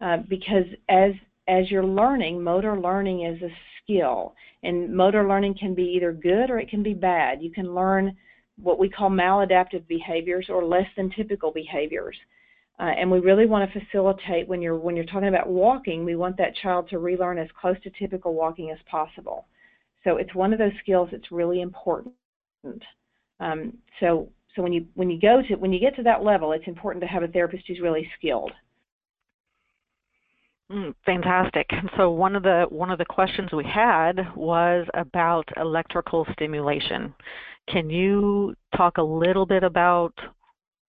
Uh, 0.00 0.18
because 0.28 0.64
as 0.88 1.12
as 1.48 1.70
you're 1.70 1.84
learning, 1.84 2.42
motor 2.42 2.78
learning 2.78 3.24
is 3.24 3.42
a 3.42 3.48
skill, 3.82 4.34
and 4.62 4.94
motor 4.94 5.26
learning 5.26 5.56
can 5.58 5.74
be 5.74 5.84
either 5.96 6.12
good 6.12 6.50
or 6.50 6.58
it 6.58 6.68
can 6.68 6.82
be 6.82 6.94
bad. 6.94 7.42
You 7.42 7.50
can 7.50 7.74
learn 7.74 8.16
what 8.60 8.78
we 8.78 8.88
call 8.88 9.10
maladaptive 9.10 9.86
behaviors 9.88 10.46
or 10.48 10.64
less 10.64 10.86
than 10.96 11.10
typical 11.10 11.52
behaviors. 11.52 12.16
Uh, 12.80 12.92
and 12.96 13.10
we 13.10 13.18
really 13.18 13.46
want 13.46 13.70
to 13.70 13.80
facilitate 13.80 14.46
when 14.46 14.62
you're 14.62 14.78
when 14.78 14.94
you're 14.94 15.04
talking 15.04 15.28
about 15.28 15.48
walking, 15.48 16.04
we 16.04 16.14
want 16.14 16.36
that 16.36 16.54
child 16.62 16.88
to 16.88 16.98
relearn 16.98 17.38
as 17.38 17.48
close 17.60 17.76
to 17.82 17.90
typical 17.98 18.34
walking 18.34 18.70
as 18.70 18.78
possible. 18.88 19.46
So 20.04 20.16
it's 20.16 20.34
one 20.34 20.52
of 20.52 20.60
those 20.60 20.72
skills 20.80 21.08
that's 21.10 21.32
really 21.32 21.60
important. 21.60 22.14
Um, 23.40 23.72
so 23.98 24.28
so 24.54 24.62
when 24.62 24.72
you 24.72 24.86
when 24.94 25.10
you 25.10 25.20
go 25.20 25.42
to 25.48 25.54
when 25.56 25.72
you 25.72 25.80
get 25.80 25.96
to 25.96 26.04
that 26.04 26.22
level, 26.22 26.52
it's 26.52 26.68
important 26.68 27.02
to 27.02 27.08
have 27.08 27.24
a 27.24 27.28
therapist 27.28 27.64
who's 27.66 27.80
really 27.80 28.08
skilled. 28.16 28.52
Mm, 30.70 30.94
fantastic. 31.06 31.66
And 31.70 31.88
so 31.96 32.10
one 32.10 32.36
of 32.36 32.42
the 32.42 32.66
one 32.68 32.90
of 32.90 32.98
the 32.98 33.04
questions 33.04 33.50
we 33.52 33.64
had 33.64 34.18
was 34.36 34.86
about 34.94 35.48
electrical 35.56 36.26
stimulation. 36.32 37.14
Can 37.68 37.88
you 37.88 38.54
talk 38.76 38.98
a 38.98 39.02
little 39.02 39.46
bit 39.46 39.62
about 39.62 40.12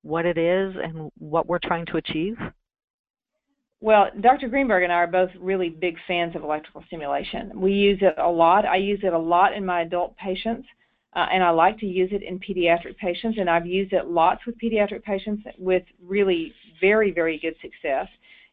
what 0.02 0.26
it 0.26 0.38
is 0.38 0.76
and 0.82 1.12
what 1.18 1.48
we're 1.48 1.60
trying 1.60 1.86
to 1.88 1.98
achieve? 1.98 2.38
Well, 3.80 4.08
Dr. 4.22 4.48
Greenberg 4.48 4.84
and 4.84 4.92
I 4.92 4.96
are 4.96 5.08
both 5.08 5.30
really 5.40 5.70
big 5.70 5.98
fans 6.08 6.36
of 6.36 6.44
electrical 6.44 6.84
stimulation. 6.88 7.52
We 7.56 7.74
use 7.74 8.00
it 8.02 8.16
a 8.18 8.30
lot. 8.30 8.66
I 8.66 8.78
use 8.78 9.02
it 9.04 9.14
a 9.14 9.20
lot 9.20 9.54
in 9.54 9.64
my 9.64 9.82
adult 9.82 10.18
patients 10.18 10.68
uh, 11.18 11.26
and 11.32 11.44
I 11.44 11.50
like 11.50 11.80
to 11.80 11.88
use 11.88 12.10
it 12.12 12.22
in 12.22 12.40
pediatric 12.40 12.96
patients, 12.98 13.38
and 13.40 13.50
I've 13.50 13.66
used 13.66 13.92
it 13.92 14.06
lots 14.06 14.46
with 14.46 14.56
pediatric 14.60 15.02
patients 15.04 15.44
with 15.58 15.82
really 16.04 16.54
very, 16.80 17.12
very 17.12 17.40
good 17.40 17.56
success. 17.60 18.08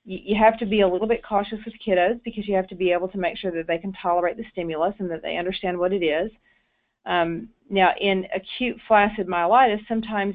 You, 0.07 0.37
have 0.37 0.59
to 0.59 0.67
be 0.67 0.83
a 0.83 0.89
little 0.89 1.09
bit 1.09 1.25
cautious 1.25 1.59
with 1.65 1.75
kiddos 1.87 2.23
because 2.25 2.47
you 2.47 2.55
have 2.55 2.69
to 2.69 2.75
be 2.75 2.93
able 2.93 3.09
to 3.09 3.19
make 3.19 3.39
sure 3.39 3.51
that 3.53 3.67
they 3.67 3.79
can 3.79 3.93
tolerate 4.03 4.37
the 4.37 4.45
stimulus 4.53 4.95
and 4.99 5.11
that 5.11 5.23
they 5.23 5.37
understand 5.37 5.79
what 5.79 5.93
it 5.93 6.05
is. 6.05 6.31
Um, 7.07 7.49
now, 7.71 7.93
in 8.01 8.27
acute 8.35 8.79
flaccid 8.89 9.27
myelitis, 9.27 9.87
sometimes 9.89 10.33